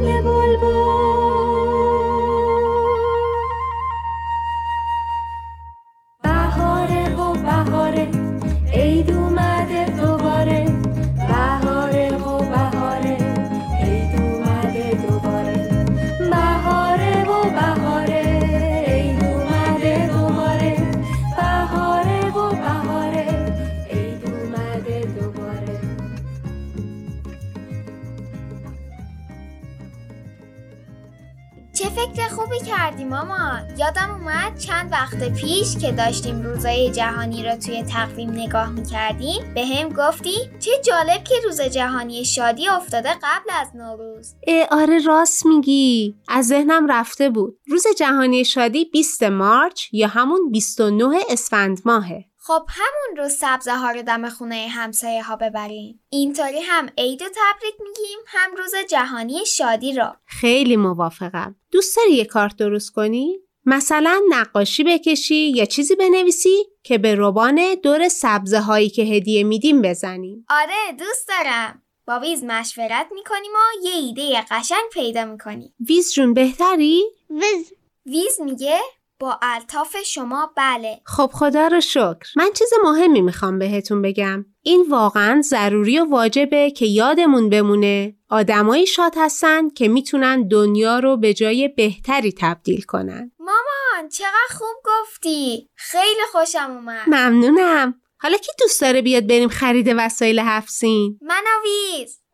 خوبی 32.52 32.66
کردی 32.66 33.04
مامان 33.04 33.62
یادم 33.78 34.10
اومد 34.12 34.58
چند 34.58 34.92
وقت 34.92 35.34
پیش 35.34 35.78
که 35.78 35.92
داشتیم 35.92 36.42
روزای 36.42 36.92
جهانی 36.92 37.44
را 37.44 37.56
توی 37.56 37.84
تقویم 37.84 38.32
نگاه 38.32 38.70
می‌کردیم 38.70 39.54
به 39.56 39.66
هم 39.66 39.90
گفتی 39.90 40.34
چه 40.60 40.72
جالب 40.86 41.24
که 41.24 41.36
روز 41.44 41.62
جهانی 41.62 42.26
شادی 42.26 42.68
افتاده 42.68 43.10
قبل 43.10 43.50
از 43.62 43.76
نوروز. 43.76 44.36
اه 44.48 44.68
آره 44.72 45.00
راست 45.06 45.46
میگی. 45.46 46.16
از 46.28 46.48
ذهنم 46.48 46.92
رفته 46.92 47.30
بود. 47.30 47.58
روز 47.68 47.84
جهانی 47.98 48.46
شادی 48.46 48.86
20 48.86 49.24
مارچ 49.24 49.94
یا 49.94 50.08
همون 50.08 50.52
29 50.52 51.20
اسفند 51.30 51.82
ماهه. 51.86 52.31
خب 52.52 52.66
همون 52.70 53.18
روز 53.18 53.32
سبزه 53.34 53.76
ها 53.76 53.92
رو 53.92 54.02
دم 54.02 54.30
خونه 54.30 54.68
همسایه 54.68 55.24
ها 55.24 55.36
ببریم. 55.36 56.04
اینطوری 56.10 56.60
هم 56.60 56.90
عید 56.98 57.22
و 57.22 57.26
تبریک 57.26 57.76
میگیم 57.80 58.20
هم 58.28 58.56
روز 58.56 58.72
جهانی 58.90 59.46
شادی 59.46 59.94
رو. 59.94 60.14
خیلی 60.26 60.76
موافقم. 60.76 61.56
دوست 61.72 61.98
داری 61.98 62.14
یه 62.14 62.26
کارت 62.26 62.56
درست 62.56 62.92
کنی؟ 62.92 63.40
مثلا 63.66 64.22
نقاشی 64.30 64.84
بکشی 64.84 65.50
یا 65.50 65.66
چیزی 65.66 65.96
بنویسی 65.96 66.66
که 66.84 66.98
به 66.98 67.16
روبان 67.16 67.76
دور 67.84 68.08
سبزه 68.10 68.60
هایی 68.60 68.90
که 68.90 69.02
هدیه 69.02 69.44
میدیم 69.44 69.82
بزنیم. 69.82 70.46
آره 70.50 70.98
دوست 71.00 71.28
دارم. 71.28 71.82
با 72.08 72.20
ویز 72.20 72.44
مشورت 72.44 73.08
می‌کنیم 73.12 73.52
و 73.52 73.86
یه 73.86 73.94
ایده 73.94 74.46
قشنگ 74.52 74.90
پیدا 74.94 75.26
می‌کنیم. 75.26 75.76
ویز 75.90 76.14
جون 76.14 76.34
بهتری؟ 76.34 77.04
وز 77.30 77.72
ویز 78.06 78.42
میگه 78.42 78.80
با 79.22 79.40
الطاف 79.42 79.98
شما 80.06 80.54
بله. 80.58 81.02
خب 81.06 81.30
خدا 81.34 81.68
رو 81.68 81.82
شکر. 81.82 82.26
من 82.36 82.50
چیز 82.54 82.70
مهمی 82.84 83.22
می‌خوام 83.22 83.60
بهتون 83.60 84.02
بگم. 84.02 84.46
این 84.62 84.86
واقعا 84.90 85.42
ضروری 85.42 86.00
و 86.00 86.06
واجبه 86.06 86.72
که 86.72 86.86
یادمون 86.86 87.50
بمونه. 87.50 88.16
آدمایی 88.30 88.88
شاد 88.88 89.14
هستن 89.18 89.70
که 89.70 89.88
می‌تونن 89.88 90.48
دنیا 90.48 91.00
رو 91.00 91.18
به 91.18 91.34
جای 91.34 91.68
بهتری 91.68 92.34
تبدیل 92.38 92.82
کنن. 92.82 93.32
مامان 93.40 94.10
چقدر 94.10 94.58
خوب 94.58 94.78
گفتی. 94.86 95.70
خیلی 95.76 96.22
خوشم 96.32 96.72
اومد. 96.72 97.08
ممنونم. 97.08 98.02
حالا 98.20 98.38
کی 98.38 98.52
دوست 98.60 98.82
داره 98.82 99.02
بیاد 99.02 99.28
بریم 99.28 99.50
خرید 99.50 99.94
وسایل 99.98 100.40
هفسین 100.40 101.20
من 101.22 101.44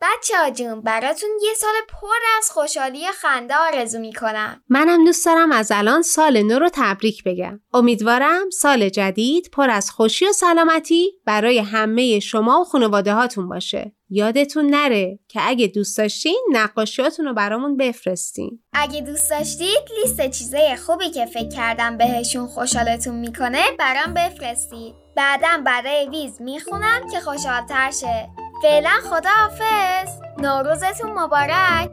بچه 0.01 0.37
ها 0.37 0.49
جون 0.49 0.81
براتون 0.81 1.29
یه 1.41 1.53
سال 1.53 1.73
پر 1.89 2.37
از 2.37 2.51
خوشحالی 2.51 3.07
و 3.07 3.11
خنده 3.11 3.55
آرزو 3.55 3.99
می‌کنم. 3.99 4.63
منم 4.69 5.05
دوست 5.05 5.25
دارم 5.25 5.51
از 5.51 5.71
الان 5.71 6.01
سال 6.01 6.41
نو 6.41 6.59
رو 6.59 6.69
تبریک 6.73 7.23
بگم. 7.23 7.59
امیدوارم 7.73 8.49
سال 8.49 8.89
جدید 8.89 9.49
پر 9.53 9.69
از 9.69 9.91
خوشی 9.91 10.25
و 10.25 10.31
سلامتی 10.31 11.11
برای 11.25 11.59
همه 11.59 12.19
شما 12.19 12.61
و 12.61 12.63
خانواده 12.63 13.13
هاتون 13.13 13.49
باشه. 13.49 13.91
یادتون 14.09 14.65
نره 14.65 15.19
که 15.27 15.39
اگه 15.43 15.67
دوست 15.67 15.97
داشتین 15.97 16.43
نقاشیاتون 16.51 17.25
رو 17.25 17.33
برامون 17.33 17.77
بفرستین. 17.77 18.59
اگه 18.73 19.01
دوست 19.01 19.29
داشتید 19.29 19.89
لیست 19.97 20.29
چیزای 20.29 20.75
خوبی 20.75 21.09
که 21.09 21.25
فکر 21.25 21.49
کردم 21.49 21.97
بهشون 21.97 22.47
خوشحالتون 22.47 23.15
می‌کنه 23.15 23.63
برام 23.79 24.13
بفرستید. 24.13 24.95
بعدم 25.15 25.63
برای 25.63 26.09
ویز 26.09 26.41
می‌خونم 26.41 27.01
که 27.11 27.19
خوشحالتر 27.19 27.91
شه. 27.91 28.29
فعلا 28.61 28.89
خداحافظ. 29.03 30.21
نوروزتون 30.37 31.11
مبارک. 31.11 31.91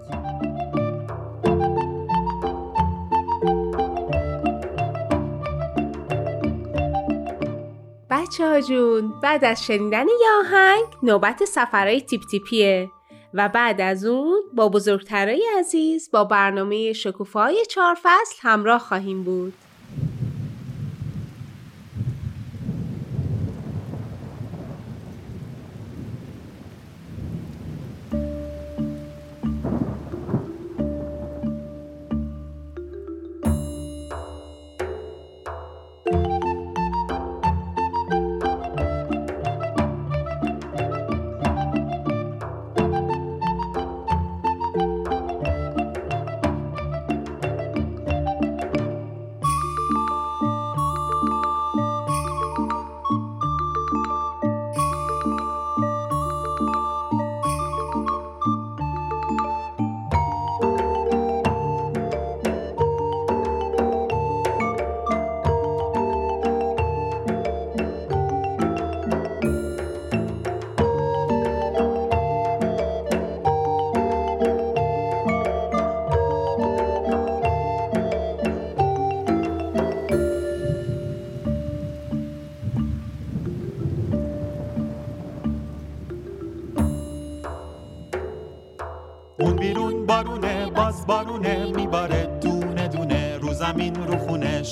بچه 8.10 8.62
جون 8.62 9.20
بعد 9.22 9.44
از 9.44 9.64
شنیدن 9.64 10.06
یه 10.08 10.28
آهنگ 10.40 10.84
نوبت 11.02 11.44
سفرهای 11.44 12.00
تیپ 12.00 12.20
تیپیه. 12.30 12.90
و 13.34 13.48
بعد 13.48 13.80
از 13.80 14.04
اون 14.04 14.42
با 14.54 14.68
بزرگترای 14.68 15.46
عزیز 15.58 16.10
با 16.12 16.24
برنامه 16.24 16.92
شکوفای 16.92 17.66
چهار 17.66 17.94
فصل 18.02 18.36
همراه 18.40 18.78
خواهیم 18.78 19.22
بود. 19.22 19.52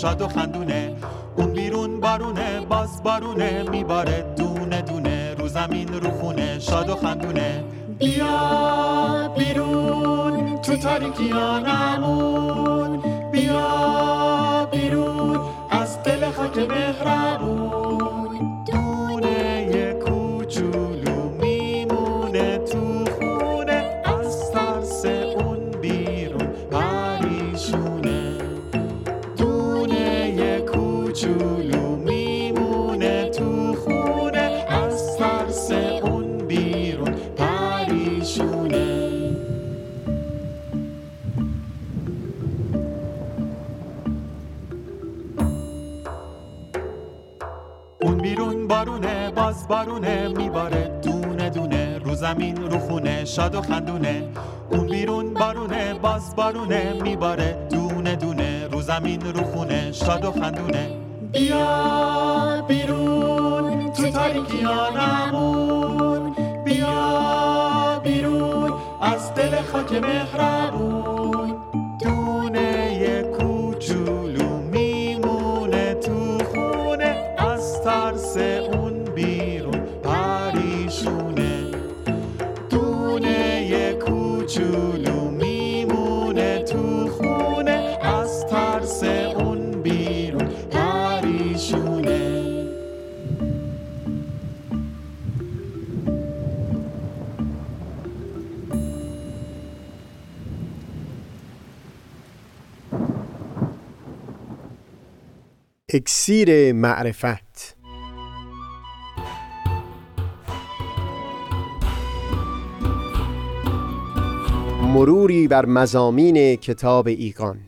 شاد 0.03 0.23
و 0.23 0.29
خندونه. 0.29 0.93
اون 1.37 1.53
بیرون 1.53 2.01
بارونه 2.01 2.61
باز 2.61 3.03
بارونه. 3.03 3.63
میباره 3.71 4.25
دونه 4.37 4.83
دونه. 4.83 5.35
رو 5.35 5.49
زمین 5.49 5.89
رو 5.89 6.11
خونه. 6.11 6.59
شاد 6.59 6.91
و 6.91 6.97
خندونه. 6.97 7.65
بیا 7.99 9.35
بیرون 9.39 10.59
تو 10.63 10.77
تاریکیانمون 10.77 11.72
اون 48.03 48.19
بیرون 48.19 48.69
بارونه 48.69 49.31
باز 49.31 49.69
بارونه 49.69 50.29
میباره 50.29 51.01
دونه 51.03 51.51
دونه 51.51 51.99
رو 51.99 52.15
زمین 52.15 52.57
رو 52.57 52.79
خونه 52.79 53.25
شاد 53.25 53.55
و 53.55 53.63
خندونه. 53.63 54.29
اون 54.71 54.87
بیرون 54.87 55.35
بارونه 55.35 55.95
باز 55.95 56.37
بارونه 56.37 57.03
میباره 57.03 57.67
دونه 57.71 58.17
دونه 58.17 58.69
رو 58.73 58.83
زمین 58.83 59.21
رو 59.21 59.45
خونه 59.45 59.93
شاد 59.93 60.25
و 60.25 60.33
خندونه. 60.33 60.91
بیا 61.33 62.65
بیرون 62.69 63.93
تو 63.93 64.11
تاریکیانمون 64.11 65.82
از 69.43 69.51
دل 69.51 69.63
خاک 69.63 69.93
مهربون 69.93 71.22
اکسیر 106.23 106.73
معرفت. 106.73 107.77
مروری 114.83 115.49
بر 115.49 115.67
مزامین 115.67 116.57
کتاب 116.57 117.07
ایگان 117.07 117.59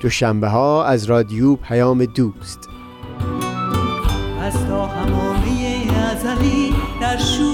دوشنبه 0.00 0.48
ها 0.48 0.84
از 0.84 1.04
رادیو 1.04 1.56
پیام 1.56 2.04
دوست. 2.04 2.68
از 4.40 4.66
تا 4.68 4.86
همامه 4.86 5.86
ازلی 6.12 6.74
در 7.00 7.18
شور 7.18 7.53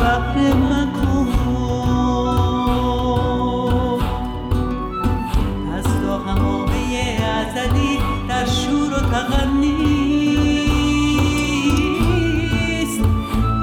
بحر 0.00 0.36
مکن. 0.54 1.28
از 5.78 5.84
تا 5.84 6.18
همامه 6.18 7.18
ازلی 7.40 7.98
در 8.28 8.46
شور 8.46 8.92
و 8.92 9.00
تغنیست 9.00 9.80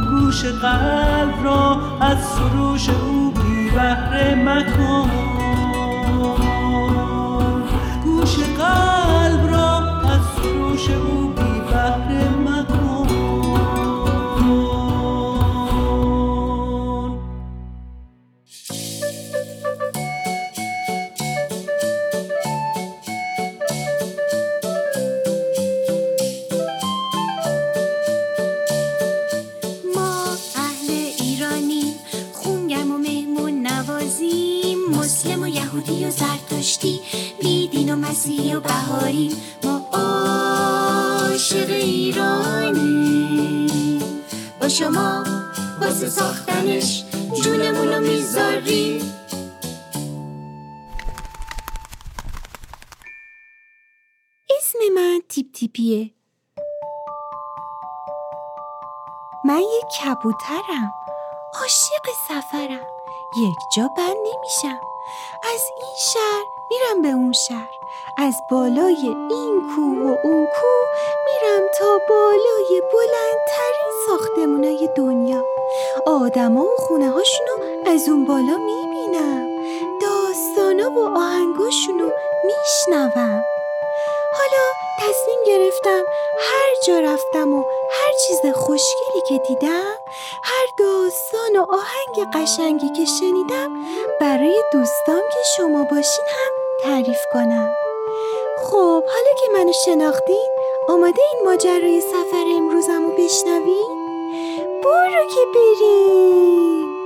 گوش 0.09 0.45
قلب 0.45 1.43
را 1.43 1.81
از 2.01 2.17
سروش 2.25 2.89
او 2.89 3.31
بی 3.31 3.69
بحر 3.69 4.35
مکن. 4.35 5.36
بیدین 38.27 38.55
و 38.55 38.59
بهاریم 38.59 39.41
ما 39.63 39.81
عاشق 39.93 41.69
ایرانیم 41.69 42.73
با 44.61 44.69
شما 44.69 45.23
واسه 45.81 46.09
ساختنش 46.09 47.03
جونمون 47.43 47.87
رو 47.87 47.99
می‌ذاریم 47.99 49.13
اسم 54.57 54.79
من 54.95 55.21
تیپ 55.29 55.51
تیپیه. 55.53 56.11
من 59.45 59.59
یک 59.59 59.85
کبوترم. 60.01 60.93
عاشق 61.61 62.05
سفرم. 62.27 62.87
یک 63.37 63.57
جا 63.75 63.87
بند 63.97 64.15
نمیشم. 64.17 64.79
از 65.43 65.61
این 65.77 65.95
شهر 66.13 66.45
میرم 66.69 67.01
به 67.01 67.07
اون 67.07 67.33
شهر. 67.33 67.76
از 68.17 68.43
بالای 68.49 69.15
این 69.29 69.61
کوه 69.75 69.97
و 70.03 70.17
اون 70.23 70.45
کوه 70.45 70.87
میرم 71.25 71.67
تا 71.79 71.99
بالای 72.09 72.81
بلندترین 72.93 73.91
ساختمونای 74.07 74.89
دنیا. 74.97 75.43
آدما 76.05 76.63
و 76.63 76.75
خونه 76.77 77.09
هاشونو 77.09 77.53
از 77.85 78.09
اون 78.09 78.25
بالا 78.25 78.57
می‌بینم. 78.57 79.47
داستانا 80.01 80.91
و 80.91 81.17
آهنگاشونو 81.17 82.09
میشنوم. 82.45 83.43
حالا 84.33 84.63
تصمیم 84.99 85.39
گرفتم 85.45 86.03
هر 86.39 86.73
جا 86.87 86.99
رفتم 86.99 87.53
و 87.53 87.63
هر 87.91 88.11
چیز 88.27 88.53
خوشگلی 88.55 89.21
که 89.29 89.37
دیدم 89.47 89.95
هر 90.43 90.67
داستان 90.77 91.55
و 91.57 91.65
آهنگ 91.69 92.33
قشنگی 92.33 92.89
که 92.89 93.05
شنیدم 93.05 93.69
برای 94.21 94.63
دوستام 94.73 95.21
که 95.33 95.39
شما 95.57 95.83
باشین 95.83 96.25
هم 96.27 96.56
تعریف 96.87 97.25
کنم 97.33 97.69
خب 98.63 99.03
حالا 99.07 99.31
که 99.39 99.47
منو 99.53 99.71
شناختین 99.85 100.49
آماده 100.89 101.21
این 101.33 101.45
ماجرای 101.45 102.01
سفر 102.01 102.45
امروزم 102.57 103.05
رو 103.05 103.11
بشنوین؟ 103.11 103.97
برو 104.83 105.27
که 105.35 105.41
بریم 105.55 106.96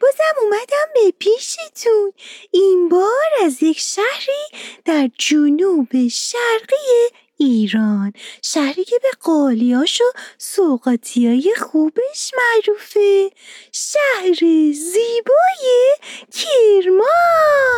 بازم 0.00 0.34
اومدم 0.42 0.88
به 0.94 1.12
پیشتون. 1.18 2.12
این 2.50 2.88
بار 2.88 3.30
از 3.44 3.62
یک 3.62 3.80
شهری 3.80 4.46
در 4.84 5.10
جنوب 5.18 6.08
شرقی 6.08 7.08
ایران. 7.36 8.12
شهری 8.42 8.84
که 8.84 8.98
به 9.02 9.10
قالیاش 9.20 10.00
و 10.00 10.04
سوقاتیای 10.38 11.54
خوبش 11.58 12.32
معروفه. 12.36 13.30
شهر 13.72 14.34
زیبای 14.72 15.96
کرمان. 16.32 17.72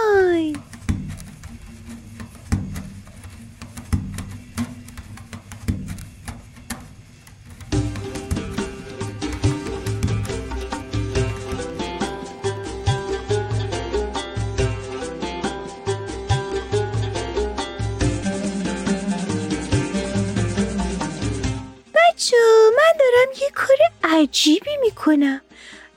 من 22.85 22.99
دارم 22.99 23.29
یه 23.43 23.51
کار 23.51 23.77
عجیبی 24.05 24.77
می‌کنم. 24.81 25.41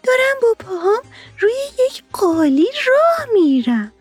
دارم 0.04 0.36
با 0.42 0.54
پاهام 0.60 1.02
روی 1.40 1.54
یک 1.88 2.04
قالی 2.14 2.68
راه 2.88 3.28
میرم. 3.34 3.92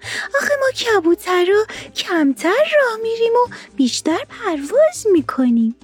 آخه 0.40 0.54
ما 0.60 0.70
کبوترها 0.70 1.66
کمتر 1.96 2.74
راه 2.76 2.96
میریم 3.02 3.32
و 3.32 3.48
بیشتر 3.76 4.18
پرواز 4.18 5.06
می‌کنیم. 5.12 5.76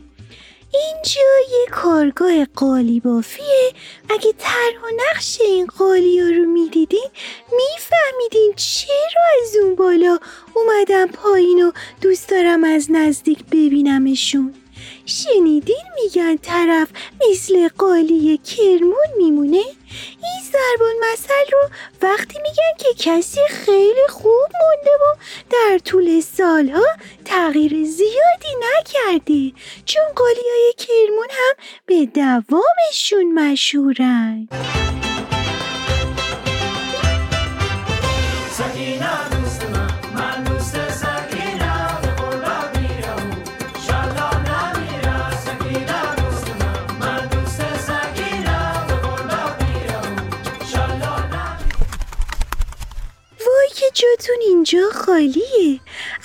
اینجا 0.74 1.20
یه 1.50 1.66
کارگاه 1.70 2.44
قالی 2.44 3.00
بافیه. 3.00 3.72
اگه 4.10 4.32
طرح 4.38 4.82
و 4.82 4.86
نقش 4.96 5.40
این 5.40 5.66
قالی 5.66 6.20
ها 6.20 6.28
رو 6.28 6.44
می‌دیدین 6.44 7.10
میفهمیدین 7.52 8.54
چرا 8.56 9.22
از 9.42 9.56
اون 9.56 9.74
بالا 9.74 10.18
اومدم 10.54 11.06
پایین 11.06 11.64
و 11.64 11.72
دوست 12.00 12.28
دارم 12.28 12.64
از 12.64 12.86
نزدیک 12.90 13.44
ببینمشون. 13.44 14.54
شنیدین 15.06 15.84
میگن 16.02 16.36
طرف 16.36 16.88
مثل 17.30 17.68
قالی 17.68 18.38
کرمون 18.38 19.06
میمونه؟ 19.16 19.62
این 20.22 20.42
ضربان 20.52 20.94
مثل 21.12 21.28
رو 21.52 21.68
وقتی 22.02 22.38
میگن 22.38 22.74
که 22.78 23.10
کسی 23.10 23.40
خیلی 23.50 24.08
خوب 24.08 24.50
مونده 24.60 24.90
و 24.90 25.16
در 25.50 25.78
طول 25.78 26.20
سالها 26.20 26.86
تغییر 27.24 27.84
زیادی 27.84 28.54
نکرده 28.62 29.52
چون 29.84 30.04
قالی 30.16 30.48
های 30.50 30.72
کرمون 30.78 31.28
هم 31.30 31.54
به 31.86 32.06
دوامشون 32.06 33.34
مشهورن. 33.34 34.48
جاتون 54.02 54.36
اینجا 54.40 54.90
خالیه. 54.92 55.80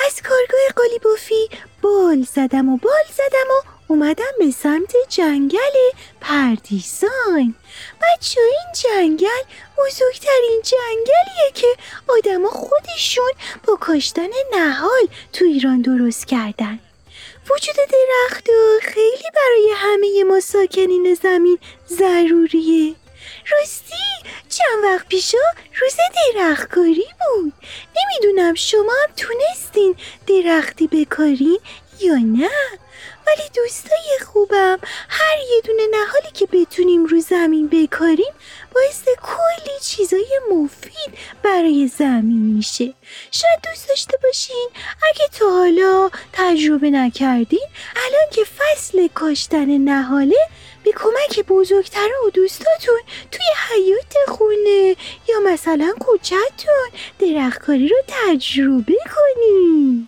از 0.05 0.21
کارگاه 0.21 0.59
قالی 0.75 0.99
بافی 0.99 1.49
بال 1.81 2.27
زدم 2.35 2.69
و 2.69 2.77
بال 2.77 3.05
زدم 3.13 3.49
و 3.49 3.67
اومدم 3.87 4.33
به 4.39 4.51
سمت 4.51 4.93
جنگل 5.09 5.75
پردیسان. 6.21 7.55
بچه 8.01 8.41
این 8.41 8.73
جنگل 8.83 9.43
بزرگترین 9.77 10.61
جنگلیه 10.63 11.51
که 11.53 11.67
آدما 12.07 12.49
خودشون 12.49 13.31
با 13.67 13.75
کاشتن 13.75 14.29
نهال 14.53 15.07
تو 15.33 15.45
ایران 15.45 15.81
درست 15.81 16.27
کردن. 16.27 16.79
وجود 17.49 17.75
درخت 17.75 18.47
خیلی 18.81 19.29
برای 19.35 19.71
همه 19.75 20.23
ما 20.23 20.39
ساکنین 20.39 21.13
زمین 21.13 21.59
ضروریه. 21.89 22.95
راستی 23.51 23.95
چند 24.49 24.83
وقت 24.83 25.07
پیشا 25.07 25.37
روز 25.81 25.95
درختکاری 26.35 27.05
بود. 27.19 27.53
نمی‌دونم 27.97 28.53
شما 28.53 28.93
هم 29.07 29.13
تونستین 29.17 29.95
درختی 30.27 30.87
بکارین 30.87 31.59
یا 31.99 32.15
نه. 32.15 32.49
ولی 33.27 33.49
دوستای 33.55 34.19
خوبم 34.25 34.79
هر 35.09 35.37
یه 35.55 35.61
دونه 35.65 35.81
نهالی 35.91 36.31
که 36.33 36.45
بتونیم 36.45 37.05
رو 37.05 37.19
زمین 37.19 37.67
بکاریم 37.67 38.33
باعث 38.75 39.03
کلی 39.23 39.79
چیزای 39.81 40.39
مفید 40.51 41.17
برای 41.43 41.87
زمین 41.87 42.55
میشه. 42.55 42.93
شاید 43.31 43.59
دوست 43.69 43.89
داشته 43.89 44.17
باشین 44.23 44.69
اگه 45.09 45.27
تا 45.39 45.49
حالا 45.49 46.09
تجربه 46.33 46.89
نکردین 46.89 47.67
الان 47.95 48.29
که 48.31 48.41
فصل 48.43 49.07
کاشتن 49.07 49.77
نهاله 49.77 50.49
به 50.87 50.93
کمک 50.93 51.45
بزرگتر 51.47 52.09
و 52.25 52.29
دوستاتون 52.29 52.99
توی 53.31 53.45
حیات 53.69 54.13
خونه 54.27 54.95
یا 55.29 55.39
مثلا 55.45 55.93
کوچهتون 55.99 56.89
درختکاری 57.19 57.87
رو 57.87 57.97
تجربه 58.07 58.95
کنین. 59.15 60.07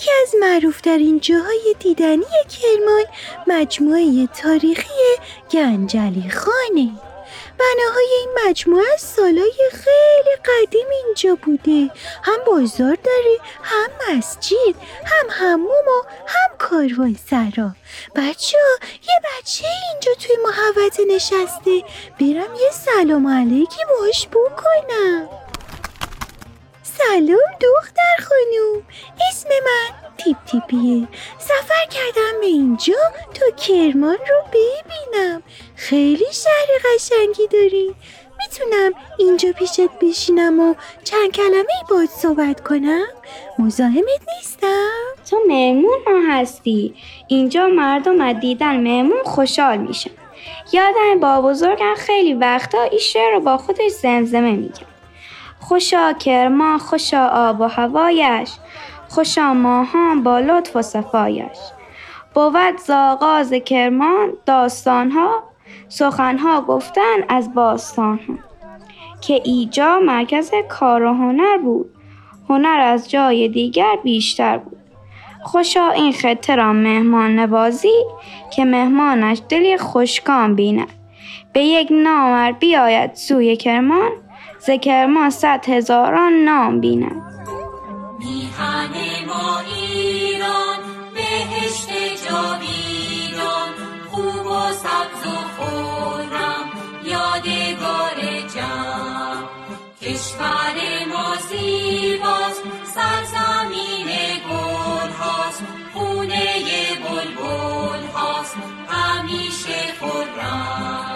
یکی 0.00 0.10
از 0.22 0.34
معروفترین 0.40 1.20
جاهای 1.20 1.74
دیدنی 1.78 2.24
کرمان 2.48 3.04
مجموعه 3.46 4.26
تاریخی 4.26 5.16
گنجلی 5.52 6.30
خانه. 6.30 6.90
بناهای 7.58 8.08
این 8.20 8.48
مجموعه 8.48 8.84
از 8.94 9.00
سالای 9.00 9.70
خیلی 9.70 10.36
قدیم 10.44 10.86
اینجا 11.04 11.34
بوده. 11.34 11.90
هم 12.22 12.38
بازار 12.46 12.98
داره 13.04 13.38
هم 13.62 14.16
مسجد 14.16 14.74
هم 15.04 15.26
هموم 15.30 15.68
و 15.70 16.08
هم 16.26 16.56
کاروان 16.58 17.16
سرا. 17.30 17.70
بچه 18.16 18.58
یه 19.02 19.14
بچه 19.24 19.64
اینجا 19.92 20.12
توی 20.20 20.36
محوطه 20.44 21.04
نشسته. 21.14 21.82
برم 22.20 22.54
یه 22.54 22.70
سلام 22.70 23.26
علیکی 23.26 23.80
باش 24.00 24.28
بکنم. 24.28 25.28
سلام 27.08 27.50
دختر 27.60 28.16
خانوم. 28.28 28.82
اسم 29.30 29.48
من 29.48 30.10
تیپ 30.16 30.36
تیپیه. 30.46 31.08
سفر 31.38 31.86
کردم 31.90 32.40
به 32.40 32.46
اینجا 32.46 32.94
تا 33.34 33.50
کرمان 33.56 34.16
رو 34.16 34.42
ببینم. 34.52 35.42
خیلی 35.74 36.26
شهر 36.32 36.94
قشنگی 36.94 37.46
داری. 37.46 37.94
می‌تونم 38.38 38.92
اینجا 39.18 39.52
پیشت 39.52 39.80
بشینم 40.00 40.60
و 40.60 40.74
چند 41.04 41.32
کلمه 41.32 41.64
باید 41.90 42.10
صحبت 42.10 42.60
کنم؟ 42.60 43.06
مزاحمت 43.58 44.22
نیستم؟ 44.36 45.00
تو 45.30 45.38
مهمون 45.48 45.98
ها 46.06 46.20
هستی. 46.28 46.94
اینجا 47.28 47.68
مردم 47.68 48.20
از 48.20 48.40
دیدن 48.40 48.80
مهمون 48.80 49.22
خوشحال 49.24 49.76
میشن. 49.76 50.10
یادم 50.72 51.20
با 51.20 51.40
بزرگم 51.42 51.94
خیلی 51.94 52.34
وقتا 52.34 52.82
این 52.82 52.98
شعر 52.98 53.32
رو 53.32 53.40
با 53.40 53.56
خودش 53.58 53.90
زمزمه 53.90 54.52
میگم 54.52 54.89
خوشا 55.60 56.12
کرما 56.12 56.78
خوشا 56.78 57.26
آب 57.26 57.60
و 57.60 57.64
هوایش. 57.64 58.50
خوشا 59.08 59.54
ماهان 59.54 60.22
با 60.22 60.38
لطف 60.38 60.76
و 60.76 60.82
صفایش. 60.82 61.58
بود 62.34 62.76
زاغاز 62.76 63.52
کرمان 63.52 64.32
داستانها 64.46 65.42
سخنها 65.88 66.60
گفتن 66.60 67.16
از 67.28 67.54
باستانها. 67.54 68.34
که 69.20 69.40
ایجا 69.44 69.98
مرکز 69.98 70.50
کار 70.68 71.02
و 71.02 71.14
هنر 71.14 71.58
بود. 71.58 71.90
هنر 72.48 72.80
از 72.80 73.10
جای 73.10 73.48
دیگر 73.48 73.96
بیشتر 74.02 74.58
بود. 74.58 74.76
خوشا 75.42 75.90
این 75.90 76.12
خطه 76.12 76.56
را 76.56 76.72
مهمان 76.72 77.38
نوازی 77.38 78.04
که 78.50 78.64
مهمانش 78.64 79.42
دلی 79.48 79.76
خوشکام 79.76 80.54
بیند. 80.54 80.88
به 81.52 81.60
یک 81.60 81.88
نامر 81.90 82.52
بیاید 82.52 83.14
سوی 83.14 83.56
کرمان 83.56 84.10
ز 84.60 84.70
کرمان 84.70 85.30
صد 85.30 85.68
هزاران 85.68 86.32
نام 86.32 86.80
بیند. 86.80 87.22
میهن 88.18 88.94
ما 89.26 89.60
ایران 89.60 90.78
بهشت 91.14 91.88
جاویدان 92.24 93.70
خوب 94.10 94.46
و 94.46 94.72
سبز 94.72 95.26
و 95.26 95.36
خورم 95.56 96.64
یادگار 97.04 98.18
جمع. 98.54 99.60
کشور 100.02 100.76
ما 101.12 101.36
زیباست 101.48 102.62
سرزمین 102.94 104.08
گل 104.50 105.10
هاست 105.20 105.62
خونه 105.94 106.44
بلبل 107.04 108.06
هاست 108.14 108.56
همیشه 108.88 109.78
خورم 110.00 111.09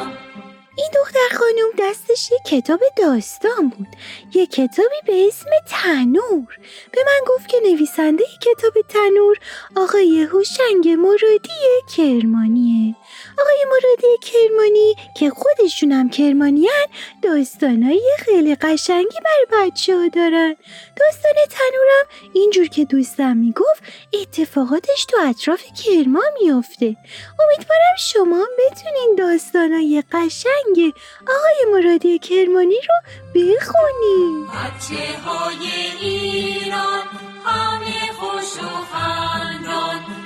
این 0.76 0.90
دختر 0.94 1.36
خانم 1.38 1.90
دستش 1.90 2.30
یه 2.32 2.38
کتاب 2.46 2.80
داستان 2.96 3.68
بود. 3.68 3.88
یه 4.34 4.46
کتابی 4.46 5.00
به 5.06 5.28
اسم 5.28 5.50
تنور. 5.68 6.58
به 6.92 7.00
من 7.06 7.20
گفت 7.26 7.48
که 7.48 7.56
نویسنده 7.70 8.24
کتاب 8.40 8.72
تنور 8.88 9.36
آقای 9.76 10.22
هوشنگ 10.22 10.88
مرادی 10.88 11.48
کرمانیه. 11.96 12.94
آقای 13.40 13.64
مرادی 13.70 14.18
کرمانی 14.22 14.94
که 15.16 15.30
خودشون 15.30 15.92
هم 15.92 16.10
کرمانیان 16.10 16.86
داستانای 17.22 18.10
خیلی 18.18 18.54
قشنگی 18.54 19.18
برای 19.24 19.70
بچه 19.70 19.96
ها 19.96 20.08
دارن. 20.08 20.56
داستان 20.96 21.32
تنورم 21.50 22.30
اینجور 22.32 22.66
که 22.66 22.84
دوستم 22.84 23.36
می‌گفت 23.36 23.82
اتفاقاتش 24.12 25.04
تو 25.04 25.16
اطراف 25.20 25.62
کرمان 25.84 26.24
میافته. 26.42 26.96
امیدوارم 27.40 27.96
شما 27.98 28.46
بتونین 28.58 29.14
داستانای 29.18 30.02
قشنگ 30.12 30.94
آقای 31.22 31.72
مرادی 31.72 32.18
کرمانی 32.18 32.74
رو 32.74 32.94
بخونین. 33.34 34.46
بچه 34.46 35.18
های 35.18 35.66
ایران 36.00 37.04
همه 37.44 38.12
خوش 38.18 38.64
و 38.64 38.68
خندان. 38.92 40.23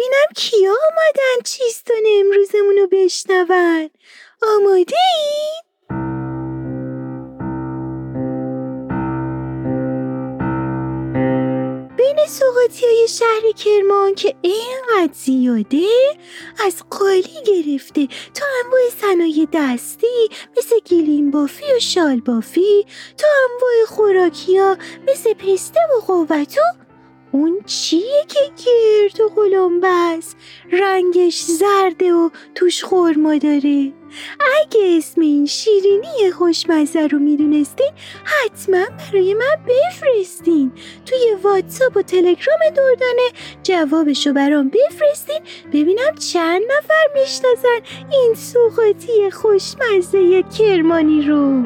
ببینم 0.00 0.32
کیا 0.36 0.70
آمدن 0.70 1.42
چیستان 1.44 2.02
امروزمون 2.18 2.76
رو 2.76 2.86
بشنون 2.86 3.90
آماده 4.42 4.96
این؟ 5.14 5.60
بین 11.96 12.26
سوقاتی 12.26 12.86
های 12.86 13.08
شهر 13.08 13.52
کرمان 13.56 14.14
که 14.14 14.34
اینقدر 14.42 15.12
زیاده 15.12 15.86
از 16.66 16.82
قالی 16.90 17.42
گرفته 17.46 18.06
تا 18.34 18.46
انواع 18.64 18.80
صنایع 19.00 19.46
دستی 19.52 20.28
مثل 20.56 20.76
گلیم 20.90 21.30
بافی 21.30 21.64
و 21.76 21.78
شال 21.80 22.20
بافی 22.20 22.86
تا 23.18 23.26
انواع 23.44 23.86
خوراکی 23.86 24.58
ها 24.58 24.76
مثل 25.08 25.34
پسته 25.34 25.80
و 25.80 26.00
قوتو 26.00 26.89
اون 27.32 27.60
چیه 27.66 28.24
که 28.28 28.40
گرد 28.64 29.20
و 29.20 29.28
قلمبس 29.28 30.34
رنگش 30.72 31.42
زرده 31.42 32.12
و 32.12 32.30
توش 32.54 32.84
خورما 32.84 33.36
داره. 33.36 33.92
اگه 34.60 34.96
اسم 34.98 35.20
این 35.20 35.46
شیرینی 35.46 36.30
خوشمزه 36.38 37.06
رو 37.06 37.18
می‌دونستین 37.18 37.90
حتما 38.24 38.84
برای 38.98 39.34
من 39.34 39.56
بفرستین. 39.68 40.72
توی 41.06 41.36
واتساپ 41.42 41.96
و 41.96 42.02
تلگرام 42.02 42.58
دردانه 42.76 43.30
جوابشو 43.62 44.32
برام 44.32 44.68
بفرستین. 44.68 45.40
ببینم 45.72 46.14
چند 46.32 46.62
نفر 46.62 47.20
می‌شناسن 47.20 47.80
این 48.12 48.34
سوقاتی 48.34 49.30
خوشمزه 49.30 50.42
کرمانی 50.58 51.22
رو. 51.22 51.62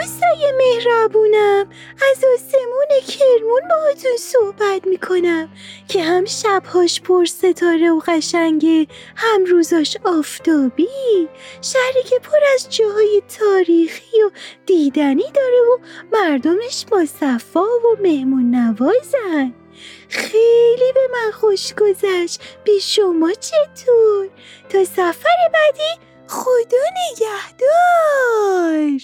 خدای 0.00 0.52
مهربونم. 0.52 1.68
از 2.10 2.24
آسمون 2.34 3.00
کرمون 3.08 3.60
باهاتون 3.70 4.16
صحبت 4.18 4.86
می‌کنم 4.86 5.48
که 5.88 6.02
هم 6.02 6.24
شبهاش 6.24 7.00
پر 7.00 7.24
ستاره 7.24 7.90
و 7.90 8.00
قشنگه 8.06 8.86
هم 9.16 9.44
روزاش 9.44 9.96
آفتابی. 10.04 11.28
شهری 11.62 12.02
که 12.10 12.18
پر 12.18 12.38
از 12.54 12.68
جاهای 12.70 13.22
تاریخی 13.38 14.22
و 14.22 14.30
دیدنی 14.66 15.30
داره 15.34 15.60
و 15.60 15.78
مردمش 16.12 16.86
با 16.90 17.04
صفا 17.04 17.60
و 17.60 17.96
مهمون 18.00 18.50
نوازن. 18.54 19.54
خیلی 20.08 20.92
به 20.94 21.08
من 21.12 21.30
خوش 21.30 21.74
گذشت. 21.74 22.40
به 22.64 22.78
شما 22.78 23.32
چطور؟ 23.32 24.28
تا 24.68 24.84
سفر 24.84 25.50
بعدی 25.52 26.00
خدا 26.28 26.84
نگهدار. 27.10 29.00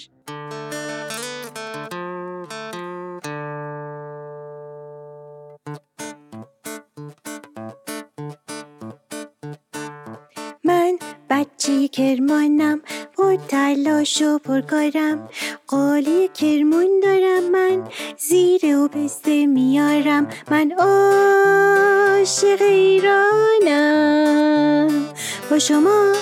بچه 11.67 11.87
کرمانم؟ 11.87 12.81
پر 13.17 13.35
تلاش 13.47 14.21
و 14.21 14.39
پرکارم 14.39 15.29
قالی 15.67 16.27
کرمون 16.27 16.99
دارم 17.03 17.51
من 17.51 17.83
زیر 18.17 18.77
و 18.77 18.87
پسته 18.87 19.45
میارم. 19.45 20.27
من 20.51 20.71
عاشق 20.71 22.61
ایرانم. 22.61 23.87
با 25.51 25.59
شما 25.59 26.13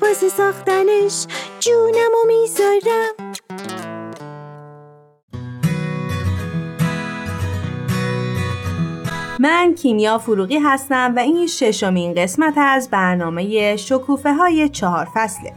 واسه 0.00 0.28
ساختنش 0.28 1.26
جونم 1.60 2.12
و 2.24 2.26
می‌ذارم. 2.26 3.25
من 9.46 9.74
کیمیا 9.74 10.18
فروغی 10.18 10.58
هستم 10.58 11.12
و 11.16 11.18
این 11.18 11.46
ششمین 11.46 12.14
قسمت 12.14 12.54
از 12.56 12.90
برنامه 12.90 13.76
شکوفه 13.76 14.32
های 14.32 14.68
چهار 14.68 15.08
فصله. 15.14 15.52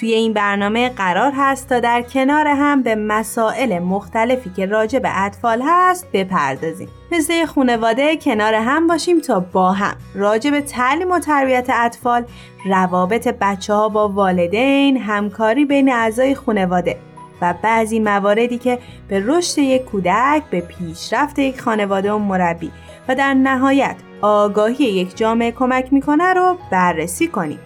توی 0.00 0.12
این 0.12 0.32
برنامه 0.32 0.88
قرار 0.88 1.32
هست 1.36 1.68
تا 1.68 1.80
در 1.80 2.02
کنار 2.02 2.46
هم 2.46 2.82
به 2.82 2.94
مسائل 2.94 3.78
مختلفی 3.78 4.50
که 4.56 4.66
راجع 4.66 4.98
به 4.98 5.24
اطفال 5.24 5.62
هست 5.64 6.06
بپردازیم. 6.12 6.88
مثل 7.12 7.46
خانواده 7.46 8.16
کنار 8.16 8.54
هم 8.54 8.86
باشیم 8.86 9.20
تا 9.20 9.40
با 9.40 9.72
هم 9.72 9.96
راجع 10.14 10.50
به 10.50 10.60
تعلیم 10.60 11.10
و 11.10 11.18
تربیت 11.18 11.70
اطفال 11.70 12.24
روابط 12.66 13.28
بچه 13.40 13.74
ها 13.74 13.88
با 13.88 14.08
والدین 14.08 14.96
همکاری 14.96 15.64
بین 15.64 15.92
اعضای 15.92 16.34
خانواده 16.34 16.96
و 17.42 17.54
بعضی 17.62 18.00
مواردی 18.00 18.58
که 18.58 18.78
به 19.08 19.22
رشد 19.26 19.58
یک 19.58 19.84
کودک 19.84 20.42
به 20.50 20.60
پیشرفت 20.60 21.38
یک 21.38 21.60
خانواده 21.60 22.12
و 22.12 22.18
مربی 22.18 22.70
و 23.08 23.14
در 23.14 23.34
نهایت 23.34 23.96
آگاهی 24.22 24.84
یک 24.84 25.16
جامعه 25.16 25.52
کمک 25.52 25.92
می‌کنه 25.92 26.34
رو 26.34 26.56
بررسی 26.70 27.28
کنیم 27.28 27.58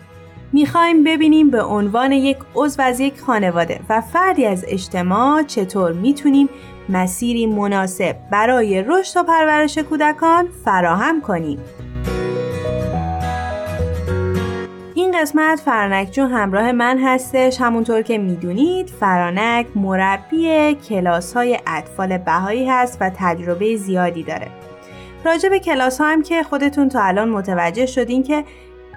می‌خوایم 0.52 1.04
ببینیم 1.04 1.50
به 1.50 1.62
عنوان 1.62 2.12
یک 2.12 2.36
عضو 2.54 2.82
از 2.82 3.00
یک 3.00 3.20
خانواده 3.20 3.80
و 3.88 4.00
فردی 4.00 4.46
از 4.46 4.64
اجتماع 4.68 5.42
چطور 5.42 5.92
می‌تونیم 5.92 6.48
مسیری 6.88 7.46
مناسب 7.46 8.16
برای 8.30 8.82
رشد 8.82 9.20
و 9.20 9.22
پرورش 9.22 9.78
کودکان 9.78 10.48
فراهم 10.64 11.20
کنیم. 11.20 11.58
قسمت 15.14 15.60
فرانک 15.60 16.10
جون 16.10 16.30
همراه 16.30 16.72
من 16.72 16.98
هستش 16.98 17.60
همونطور 17.60 18.02
که 18.02 18.18
می‌دونید 18.18 18.90
فرانک 18.90 19.66
مربی 19.74 20.74
کلاس 20.74 21.34
های 21.34 21.58
اطفال 21.66 22.18
بهایی 22.18 22.68
هست 22.68 22.98
و 23.00 23.10
تجربه 23.16 23.76
زیادی 23.76 24.22
داره 24.22 24.48
راجع 25.24 25.48
به 25.48 25.58
کلاس 25.58 26.00
هم 26.00 26.22
که 26.22 26.42
خودتون 26.42 26.88
تا 26.88 27.02
الان 27.02 27.28
متوجه 27.28 27.86
شدین 27.86 28.22
که 28.22 28.44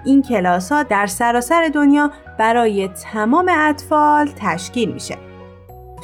این 0.04 0.22
کلاس 0.22 0.72
ها 0.72 0.82
در 0.82 1.06
سراسر 1.06 1.70
دنیا 1.74 2.10
برای 2.38 2.88
تمام 2.88 3.50
اطفال 3.50 4.30
تشکیل 4.36 4.92
میشه. 4.92 5.16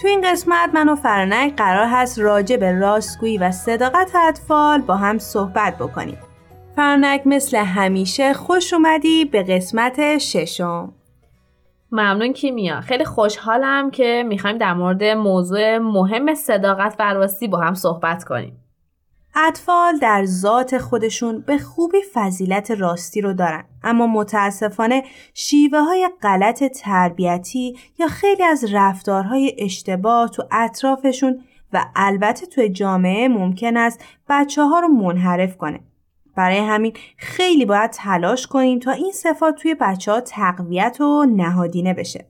تو 0.01 0.09
این 0.09 0.20
قسمت 0.31 0.70
من 0.75 0.88
و 0.88 0.96
فرنک 0.96 1.57
قرار 1.57 1.87
هست 1.87 2.18
راجع 2.18 2.57
به 2.57 2.72
راستگویی 2.72 3.38
و 3.38 3.51
صداقت 3.51 4.11
اطفال 4.29 4.81
با 4.81 4.96
هم 4.96 5.18
صحبت 5.18 5.79
بکنیم. 5.79 6.18
فرنک 6.76 7.22
مثل 7.26 7.56
همیشه 7.56 8.32
خوش 8.32 8.72
اومدی 8.72 9.24
به 9.24 9.42
قسمت 9.42 10.18
ششم. 10.18 10.92
ممنون 11.92 12.32
کیمیا 12.32 12.80
خیلی 12.80 13.04
خوشحالم 13.04 13.90
که 13.90 14.24
می‌خوایم 14.28 14.58
در 14.58 14.74
مورد 14.74 15.04
موضوع 15.04 15.78
مهم 15.78 16.35
صداقت 16.35 16.96
و 16.98 17.14
راستی 17.14 17.48
با 17.48 17.58
هم 17.58 17.74
صحبت 17.74 18.24
کنیم. 18.24 18.58
اطفال 19.35 19.98
در 19.98 20.24
ذات 20.24 20.78
خودشون 20.78 21.40
به 21.40 21.58
خوبی 21.58 21.98
فضیلت 22.14 22.70
راستی 22.70 23.20
رو 23.20 23.32
دارن 23.32 23.64
اما 23.82 24.06
متاسفانه 24.06 25.02
شیوه 25.35 25.78
های 25.78 26.08
غلط 26.22 26.64
تربیتی 26.64 27.76
یا 27.98 28.06
خیلی 28.06 28.42
از 28.42 28.64
رفتارهای 28.72 29.56
اشتباه 29.58 30.28
تو 30.28 30.42
اطرافشون 30.50 31.40
و 31.72 31.85
البته 31.96 32.46
تو 32.46 32.66
جامعه 32.66 33.28
ممکن 33.28 33.76
است 33.76 34.04
بچه 34.28 34.62
ها 34.62 34.80
رو 34.80 34.88
منحرف 34.88 35.56
کنه 35.56 35.80
برای 36.37 36.59
همین 36.59 36.92
خیلی 37.16 37.64
باید 37.64 37.90
تلاش 37.90 38.47
کنیم 38.47 38.79
تا 38.79 38.90
این 38.90 39.12
صفات 39.12 39.55
توی 39.55 39.75
بچه 39.75 40.12
ها 40.12 40.21
تقویت 40.21 41.01
و 41.01 41.25
نهادینه 41.25 41.95
بشه 41.95 42.27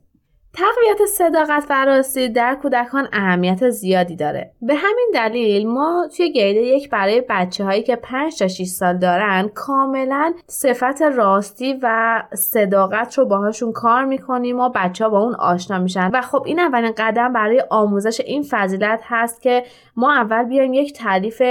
تقویت 0.54 1.08
صداقت 1.08 1.66
و 1.70 1.84
راستی 1.84 2.28
در 2.28 2.54
کودکان 2.62 3.08
اهمیت 3.12 3.70
زیادی 3.70 4.16
داره. 4.16 4.52
به 4.62 4.74
همین 4.74 5.10
دلیل 5.14 5.68
ما 5.68 6.08
توی 6.16 6.32
گیده 6.32 6.60
یک 6.60 6.90
برای 6.90 7.22
بچه 7.28 7.64
هایی 7.64 7.82
که 7.82 7.96
5 7.96 8.38
تا 8.38 8.48
6 8.48 8.64
سال 8.64 8.98
دارن 8.98 9.48
کاملا 9.54 10.34
صفت 10.46 11.02
راستی 11.02 11.78
و 11.82 12.22
صداقت 12.34 13.18
رو 13.18 13.24
باهاشون 13.24 13.72
کار 13.72 14.04
می‌کنیم 14.04 14.60
و 14.60 14.68
بچه 14.74 15.04
ها 15.04 15.10
با 15.10 15.18
اون 15.18 15.34
آشنا 15.34 15.78
میشن 15.78 16.10
و 16.12 16.20
خب 16.20 16.42
این 16.46 16.60
اولین 16.60 16.92
قدم 16.96 17.32
برای 17.32 17.64
آموزش 17.70 18.20
این 18.20 18.42
فضیلت 18.50 19.00
هست 19.04 19.42
که 19.42 19.64
ما 19.96 20.12
اول 20.12 20.42
بیایم 20.42 20.72
یک 20.74 20.92
تعریف 20.92 21.42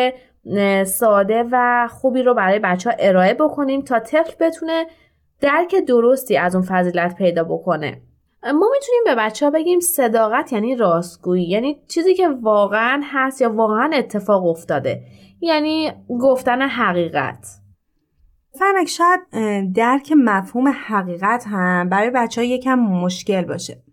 ساده 0.85 1.45
و 1.51 1.87
خوبی 1.91 2.23
رو 2.23 2.33
برای 2.33 2.59
بچه 2.59 2.89
ها 2.89 2.95
ارائه 2.99 3.33
بکنیم 3.33 3.81
تا 3.81 3.99
طفل 3.99 4.33
بتونه 4.39 4.85
درک 5.41 5.75
درستی 5.87 6.37
از 6.37 6.55
اون 6.55 6.65
فضیلت 6.67 7.15
پیدا 7.15 7.43
بکنه. 7.43 8.01
ما 8.43 8.69
می‌تونیم 8.73 9.03
به 9.05 9.15
بچه 9.15 9.45
ها 9.45 9.51
بگیم 9.51 9.79
صداقت 9.79 10.53
یعنی 10.53 10.75
راستگویی 10.75 11.43
یعنی 11.43 11.81
چیزی 11.87 12.13
که 12.13 12.29
واقعا 12.29 13.01
هست 13.03 13.41
یا 13.41 13.53
واقعا 13.53 13.91
اتفاق 13.93 14.45
افتاده 14.45 15.01
یعنی 15.41 15.91
گفتن 16.09 16.61
حقیقت. 16.61 17.47
فرنک 18.59 18.87
شاید 18.87 19.19
درک 19.73 20.13
مفهوم 20.17 20.67
حقیقت 20.67 21.45
هم 21.47 21.89
برای 21.89 22.09
بچه 22.09 22.41
ها 22.41 22.47
یکم 22.47 22.75
مشکل 22.79 23.41
باشه. 23.41 23.83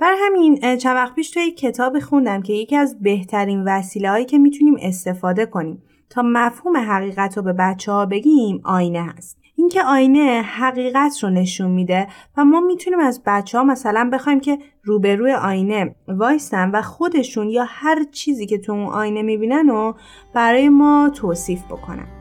برای 0.00 0.16
همین 0.26 0.76
چند 0.76 0.96
وقت 0.96 1.14
پیش 1.14 1.30
توی 1.30 1.50
کتاب 1.50 1.98
خوندم 1.98 2.42
که 2.42 2.52
یکی 2.52 2.76
از 2.76 3.02
بهترین 3.02 3.64
وسیله 3.66 4.10
هایی 4.10 4.24
که 4.24 4.38
می‌تونیم 4.38 4.76
استفاده 4.82 5.46
کنیم. 5.46 5.82
تا 6.10 6.22
مفهوم 6.24 6.76
حقیقت 6.76 7.36
رو 7.36 7.42
به 7.42 7.52
بچه 7.52 7.92
ها 7.92 8.06
بگیم 8.06 8.60
آینه 8.64 9.02
هست. 9.02 9.38
اینکه 9.56 9.82
آینه 9.82 10.42
حقیقت 10.42 11.18
رو 11.22 11.30
نشون 11.30 11.70
میده 11.70 12.06
و 12.36 12.44
ما 12.44 12.60
می‌تونیم 12.60 13.00
از 13.00 13.22
بچه 13.26 13.58
ها 13.58 13.64
مثلا 13.64 14.10
بخوایم 14.12 14.40
که 14.40 14.58
روبروی 14.82 15.32
آینه 15.32 15.94
وایستن 16.08 16.70
و 16.70 16.82
خودشون 16.82 17.48
یا 17.48 17.64
هر 17.68 18.04
چیزی 18.12 18.46
که 18.46 18.58
تو 18.58 18.72
اون 18.72 18.86
آینه 18.86 19.22
می‌بینن 19.22 19.70
و 19.70 19.92
برای 20.34 20.68
ما 20.68 21.10
توصیف 21.14 21.64
بکنن. 21.64 22.17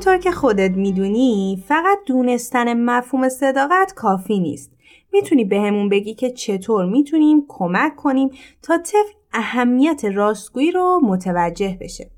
همونطور 0.00 0.18
که 0.18 0.30
خودت 0.30 0.70
می‌دونی 0.70 1.62
فقط 1.68 1.98
دونستن 2.06 2.84
مفهوم 2.84 3.28
صداقت 3.28 3.92
کافی 3.96 4.38
نیست. 4.38 4.72
می‌تونی 5.12 5.44
بهمون 5.44 5.88
به 5.88 5.96
بگی 5.96 6.14
که 6.14 6.30
چطور 6.30 6.84
می‌تونیم 6.86 7.44
کمک 7.48 7.96
کنیم 7.96 8.30
تا 8.62 8.78
طفل 8.78 9.12
اهمیت 9.32 10.04
راستگویی 10.04 10.70
رو 10.70 11.00
متوجه 11.02 11.78
بشه. 11.80 12.10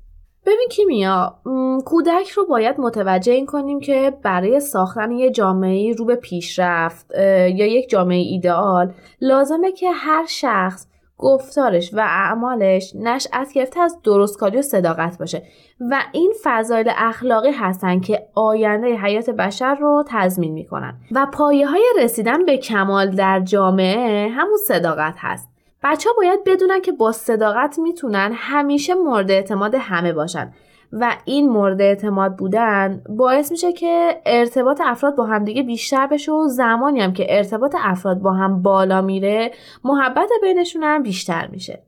ببین 0.45 0.67
کیمیا 0.71 1.39
کودک 1.85 2.29
رو 2.29 2.45
باید 2.45 2.79
متوجه 2.79 3.33
این 3.33 3.45
کنیم 3.45 3.79
که 3.79 4.17
برای 4.23 4.59
ساختن 4.59 5.11
یه 5.11 5.31
جامعه 5.31 5.93
رو 5.93 6.05
به 6.05 6.15
پیشرفت 6.15 7.11
یا 7.55 7.65
یک 7.65 7.89
جامعه 7.89 8.17
ایدئال 8.17 8.93
لازمه 9.21 9.71
که 9.71 9.91
هر 9.91 10.25
شخص 10.25 10.87
گفتارش 11.23 11.93
و 11.93 11.99
اعمالش 11.99 12.95
نشأت 12.95 13.53
گرفته 13.53 13.79
از 13.79 13.97
درستکاری 14.03 14.57
و 14.57 14.61
صداقت 14.61 15.17
باشه. 15.17 15.43
و 15.89 16.01
این 16.11 16.33
فضایل 16.43 16.91
اخلاقی 16.97 17.51
هستن 17.51 17.99
که 17.99 18.27
آینده 18.35 18.95
حیات 18.95 19.29
بشر 19.29 19.75
رو 19.75 20.03
تضمین 20.07 20.53
می‌کنن. 20.53 20.93
و 21.11 21.27
پایه 21.33 21.67
های 21.67 21.83
رسیدن 21.99 22.45
به 22.45 22.57
کمال 22.57 23.09
در 23.09 23.39
جامعه 23.39 24.29
همون 24.29 24.57
صداقت 24.67 25.15
هست. 25.17 25.49
بچه 25.83 26.09
ها 26.09 26.15
باید 26.17 26.43
بدونن 26.45 26.81
که 26.81 26.91
با 26.91 27.11
صداقت 27.11 27.79
می‌تونن 27.79 28.31
همیشه 28.35 28.93
مورد 28.93 29.31
اعتماد 29.31 29.75
همه 29.75 30.13
باشن. 30.13 30.53
و 30.99 31.15
این 31.25 31.49
مورد 31.49 31.81
اعتماد 31.81 32.35
بودن 32.35 33.03
باعث 33.09 33.51
میشه 33.51 33.73
که 33.73 34.21
ارتباط 34.25 34.81
افراد 34.85 35.15
با 35.15 35.25
همدیگه 35.25 35.63
بیشتر 35.63 36.07
بشه 36.07 36.31
و 36.31 36.47
زمانی 36.47 37.01
هم 37.01 37.13
که 37.13 37.25
ارتباط 37.29 37.75
افراد 37.79 38.19
با 38.19 38.33
هم 38.33 38.61
بالا 38.61 39.01
میره 39.01 39.51
محبت 39.83 40.29
بینشون 40.41 40.83
هم 40.83 41.03
بیشتر 41.03 41.47
میشه 41.47 41.83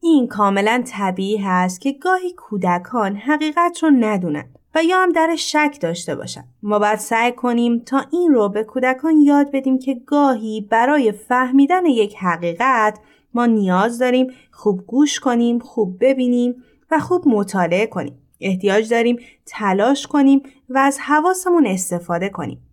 این 0.00 0.26
کاملا 0.26 0.82
طبیعی 0.86 1.36
هست 1.36 1.80
که 1.80 1.92
گاهی 1.92 2.32
کودکان 2.32 3.16
حقیقت 3.16 3.82
رو 3.82 3.90
ندونن 3.90 4.44
و 4.74 4.82
یا 4.84 5.02
هم 5.02 5.12
در 5.12 5.36
شک 5.36 5.78
داشته 5.80 6.14
باشن. 6.14 6.44
ما 6.62 6.78
باید 6.78 6.98
سعی 6.98 7.32
کنیم 7.32 7.78
تا 7.78 8.04
این 8.12 8.32
رو 8.32 8.48
به 8.48 8.64
کودکان 8.64 9.16
یاد 9.16 9.50
بدیم 9.52 9.78
که 9.78 9.94
گاهی 10.06 10.66
برای 10.70 11.12
فهمیدن 11.12 11.86
یک 11.86 12.16
حقیقت 12.16 12.98
ما 13.34 13.46
نیاز 13.46 13.98
داریم 13.98 14.26
خوب 14.50 14.86
گوش 14.86 15.20
کنیم، 15.20 15.58
خوب 15.58 15.96
ببینیم 16.00 16.64
و 16.90 16.98
خوب 16.98 17.28
مطالعه 17.28 17.86
کنیم. 17.86 18.22
احتیاج 18.40 18.90
داریم 18.90 19.18
تلاش 19.46 20.06
کنیم 20.06 20.42
و 20.68 20.78
از 20.78 20.98
حواسمون 20.98 21.66
استفاده 21.66 22.28
کنیم. 22.28 22.64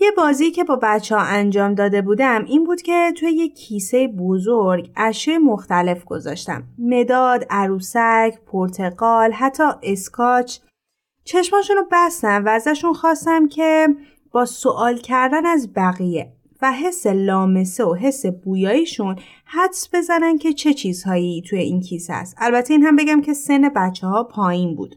یه 0.00 0.10
بازی 0.16 0.50
که 0.50 0.64
با 0.64 0.78
بچه 0.82 1.16
ها 1.16 1.22
انجام 1.22 1.74
داده 1.74 2.02
بودم 2.02 2.44
این 2.44 2.64
بود 2.64 2.82
که 2.82 3.12
توی 3.16 3.30
یه 3.30 3.48
کیسه 3.48 4.08
بزرگ 4.08 4.90
اشیاء 4.96 5.38
مختلف 5.38 6.04
گذاشتم. 6.04 6.62
مداد، 6.78 7.46
عروسک، 7.50 8.38
پرتقال، 8.46 9.32
حتی 9.32 9.64
اسکاچ. 9.82 10.58
چشماشون 11.24 11.76
رو 11.76 11.86
بستم 11.92 12.44
و 12.44 12.48
ازشون 12.48 12.92
خواستم 12.94 13.48
که 13.48 13.88
با 14.32 14.44
سوال 14.44 14.96
کردن 14.96 15.46
از 15.46 15.72
بقیه 15.76 16.32
و 16.62 16.72
حس 16.72 17.06
لامسه 17.06 17.84
و 17.84 17.94
حس 17.94 18.26
بویاییشون 18.26 19.16
حدس 19.44 19.88
بزنن 19.94 20.38
که 20.38 20.52
چه 20.52 20.74
چیزهایی 20.74 21.42
توی 21.42 21.58
این 21.58 21.80
کیسه 21.80 22.12
است. 22.12 22.36
البته 22.38 22.74
این 22.74 22.82
هم 22.82 22.96
بگم 22.96 23.20
که 23.20 23.32
سن 23.32 23.68
بچه 23.68 24.06
ها 24.06 24.24
پایین 24.24 24.76
بود. 24.76 24.96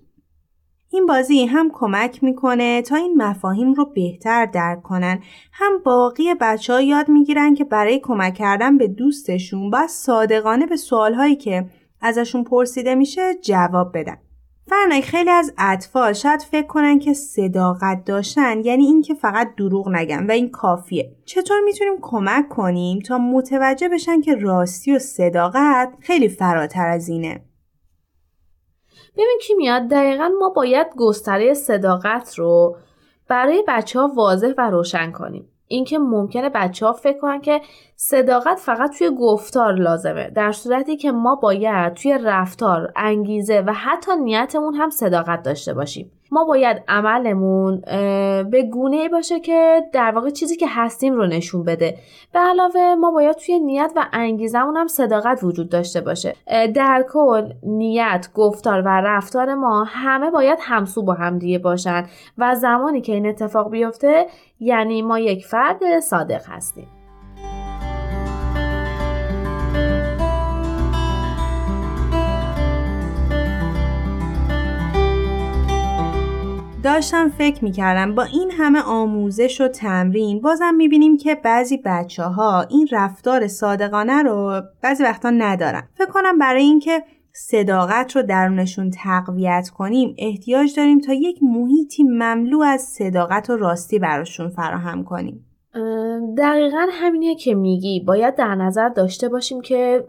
این 0.90 1.06
بازی 1.06 1.46
هم 1.46 1.70
کمک 1.74 2.24
می‌کنه 2.24 2.82
تا 2.82 2.96
این 2.96 3.22
مفاهیم 3.22 3.74
رو 3.74 3.86
بهتر 3.86 4.46
درک 4.46 4.82
کنن 4.84 5.20
هم 5.52 5.72
باقی 5.86 6.34
بچه 6.42 6.74
ها 6.74 6.82
یاد 6.82 7.10
می‌گیرن 7.10 7.56
که 7.56 7.64
برای 7.64 8.00
کمک 8.00 8.34
کردن 8.34 8.78
به 8.78 8.88
دوستشون 8.88 9.70
باید 9.70 9.90
صادقانه 9.90 10.66
به 10.66 10.76
سوالهایی 10.76 11.36
که 11.36 11.66
ازشون 12.02 12.44
پرسیده 12.44 12.96
میشه 12.96 13.22
جواب 13.42 13.98
بدن 13.98 14.18
فرنک 14.68 15.04
خیلی 15.04 15.30
از 15.30 15.54
اطفال 15.58 16.14
شاید 16.14 16.42
فکر 16.42 16.68
کنن 16.68 17.00
که 17.00 17.14
صداقت 17.14 18.06
داشتن 18.06 18.66
یعنی 18.66 18.86
اینکه 18.86 19.14
فقط 19.14 19.56
دروغ 19.56 19.90
نگن 19.90 20.28
و 20.28 20.32
این 20.32 20.50
کافیه. 20.50 21.16
چطور 21.26 21.60
می‌تونیم 21.66 21.94
کمک 22.02 22.50
کنیم 22.50 23.00
تا 23.00 23.18
متوجه 23.18 23.90
بشن 23.90 24.22
که 24.22 24.36
راستی 24.36 24.96
و 24.96 25.00
صداقت 25.00 25.94
خیلی 26.00 26.30
فراتر 26.30 26.88
از 26.88 27.10
اینه؟ 27.10 27.46
ببین 29.14 29.40
کی 29.42 29.54
میاد 29.54 29.88
دقیقا 29.88 30.32
ما 30.40 30.50
باید 30.50 30.88
گستره 30.98 31.54
صداقت 31.54 32.36
رو 32.36 32.78
برای 33.28 33.64
بچه 33.68 34.00
ها 34.00 34.12
واضح 34.16 34.54
و 34.58 34.70
روشن 34.70 35.12
کنیم. 35.12 35.50
اینکه 35.68 36.00
ممکنه 36.00 36.50
بچه 36.50 36.86
ها 36.86 36.94
فکر 36.94 37.20
کنن 37.20 37.42
که 37.42 37.62
صداقت 38.06 38.60
فقط 38.60 38.98
توی 38.98 39.10
گفتار 39.20 39.74
لازمه 39.74 40.30
در 40.30 40.52
صورتی 40.52 40.98
که 40.98 41.12
ما 41.12 41.36
باید 41.36 41.94
توی 41.94 42.18
رفتار 42.24 42.94
انگیزه 42.96 43.64
و 43.68 43.74
حتی 43.74 44.12
نیتمون 44.24 44.74
هم 44.74 44.90
صداقت 44.90 45.44
داشته 45.44 45.74
باشیم. 45.74 46.12
ما 46.32 46.46
باید 46.46 46.84
عملمون 46.88 47.82
به 48.52 48.70
گونه 48.72 49.10
باشه 49.10 49.40
که 49.40 49.82
در 49.94 50.12
واقع 50.12 50.30
چیزی 50.30 50.56
که 50.56 50.66
هستیم 50.70 51.14
رو 51.14 51.28
نشون 51.28 51.64
بده. 51.64 51.98
به 52.34 52.40
علاوه 52.40 52.96
ما 52.96 53.12
باید 53.12 53.36
توی 53.36 53.60
نیت 53.60 53.92
و 53.96 54.06
انگیزمون 54.14 54.78
هم 54.78 54.88
صداقت 54.88 55.40
وجود 55.44 55.70
داشته 55.70 56.02
باشه. 56.02 56.36
در 56.76 57.06
کل 57.14 57.54
نیت 57.64 58.28
گفتار 58.34 58.82
و 58.82 58.88
رفتار 58.88 59.56
ما 59.56 59.84
همه 59.84 60.32
باید 60.32 60.60
همسو 60.62 61.04
با 61.04 61.14
هم 61.14 61.40
دیگه 61.40 61.60
باشن 61.60 62.06
و 62.38 62.56
زمانی 62.56 63.02
که 63.02 63.14
این 63.14 63.26
اتفاق 63.26 63.72
بیفته 63.72 64.26
یعنی 64.60 65.02
ما 65.02 65.20
یک 65.20 65.46
فرد 65.46 66.00
صادق 66.00 66.42
هستیم. 66.48 67.03
داشتم 76.84 77.30
فکر 77.30 77.64
می‌کردم 77.64 78.16
با 78.16 78.24
این 78.24 78.52
همه 78.52 78.82
آموزش 78.82 79.62
و 79.62 79.68
تمرین 79.68 80.42
بازم 80.42 80.76
می‌بینیم 80.76 81.18
که 81.18 81.36
بعضی 81.36 81.82
بچه 81.86 82.24
ها 82.24 82.62
این 82.62 82.88
رفتار 82.92 83.48
صادقانه 83.48 84.24
رو 84.24 84.62
بعضی 84.82 85.04
وقتا 85.04 85.30
ندارن. 85.30 85.84
فکر 85.94 86.10
کنم 86.10 86.38
برای 86.38 86.62
اینکه 86.62 87.04
صداقت 87.34 88.16
رو 88.16 88.22
درونشون 88.22 88.90
تقویت 88.90 89.70
کنیم 89.78 90.16
احتیاج 90.18 90.76
داریم 90.78 91.00
تا 91.00 91.14
یک 91.14 91.40
محیطی 91.42 92.04
مملو 92.04 92.62
از 92.62 92.82
صداقت 92.82 93.50
و 93.50 93.58
راستی 93.58 94.00
براشون 94.00 94.50
فراهم 94.50 95.04
کنیم. 95.04 95.46
دقیقا 96.38 96.88
همینه 96.92 97.36
که 97.36 97.56
میگی. 97.56 98.04
باید 98.08 98.36
در 98.36 98.56
نظر 98.56 98.90
داشته 98.90 99.30
باشیم 99.30 99.62
که 99.62 100.08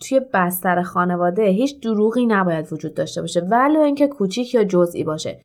توی 0.00 0.20
بستر 0.34 0.82
خانواده 0.82 1.44
هیچ 1.44 1.80
دروغی 1.80 2.26
نباید 2.26 2.72
وجود 2.72 2.94
داشته 2.94 3.20
باشه. 3.20 3.40
ولو 3.40 3.80
اینکه 3.80 4.06
کوچیک 4.06 4.54
یا 4.54 4.64
جزئی 4.64 5.04
باشه. 5.04 5.42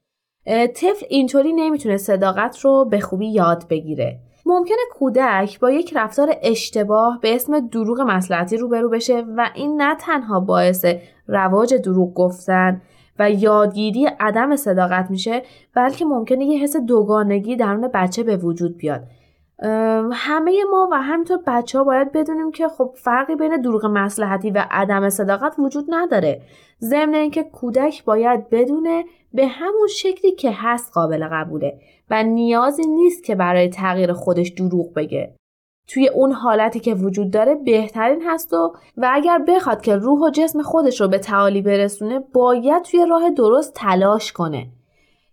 طفل 0.47 1.05
اینطوری 1.09 1.53
نمی‌تونه 1.53 1.97
صداقت 1.97 2.59
رو 2.59 2.85
به 2.85 2.99
خوبی 2.99 3.27
یاد 3.27 3.67
بگیره. 3.69 4.19
ممکنه 4.45 4.77
کودک 4.91 5.59
با 5.59 5.71
یک 5.71 5.93
رفتار 5.95 6.35
اشتباه 6.41 7.19
به 7.21 7.35
اسم 7.35 7.67
دروغ 7.67 8.01
مسلحتی 8.01 8.57
روبرو 8.57 8.89
بشه 8.89 9.23
و 9.37 9.49
این 9.55 9.81
نه 9.81 9.95
تنها 9.95 10.39
باعث 10.39 10.85
رواج 11.27 11.73
دروغ 11.73 12.13
گفتن 12.13 12.81
و 13.19 13.31
یادگیری 13.31 14.05
عدم 14.19 14.55
صداقت 14.55 15.11
میشه 15.11 15.41
بلکه 15.73 16.05
ممکنه 16.05 16.45
یه 16.45 16.63
حس 16.63 16.75
دوگانگی 16.77 17.55
درون 17.55 17.89
بچه 17.93 18.23
به 18.23 18.37
وجود 18.37 18.77
بیاد. 18.77 19.03
همه 20.13 20.63
ما 20.71 20.89
و 20.91 21.01
همینطور 21.01 21.39
بچه 21.47 21.77
ها 21.77 21.83
باید 21.83 22.11
بدونیم 22.11 22.51
که 22.51 22.67
خب 22.67 22.91
فرقی 22.95 23.35
بین 23.35 23.61
دروغ 23.61 23.85
مسلحتی 23.85 24.51
و 24.51 24.65
عدم 24.71 25.09
صداقت 25.09 25.55
وجود 25.59 25.85
نداره. 25.89 26.41
ضمن 26.81 27.15
اینکه 27.15 27.43
کودک 27.43 28.05
باید 28.05 28.49
بدونه 28.49 29.05
به 29.33 29.47
همون 29.47 29.87
شکلی 29.87 30.31
که 30.31 30.51
هست 30.53 30.93
قابل 30.93 31.27
قبوله 31.31 31.79
و 32.09 32.23
نیازی 32.23 32.87
نیست 32.87 33.23
که 33.23 33.35
برای 33.35 33.69
تغییر 33.69 34.13
خودش 34.13 34.49
دروغ 34.49 34.93
بگه. 34.93 35.35
توی 35.87 36.07
اون 36.07 36.31
حالتی 36.31 36.79
که 36.79 36.93
وجود 36.93 37.31
داره 37.31 37.55
بهترین 37.55 38.21
هست 38.25 38.53
و 38.53 38.73
و 38.97 39.09
اگر 39.13 39.37
بخواد 39.47 39.81
که 39.81 39.95
روح 39.95 40.19
و 40.19 40.29
جسم 40.29 40.61
خودش 40.61 41.01
رو 41.01 41.07
به 41.07 41.19
تعالی 41.19 41.61
برسونه 41.61 42.19
باید 42.19 42.83
توی 42.83 43.05
راه 43.09 43.29
درست 43.29 43.73
تلاش 43.73 44.31
کنه. 44.31 44.67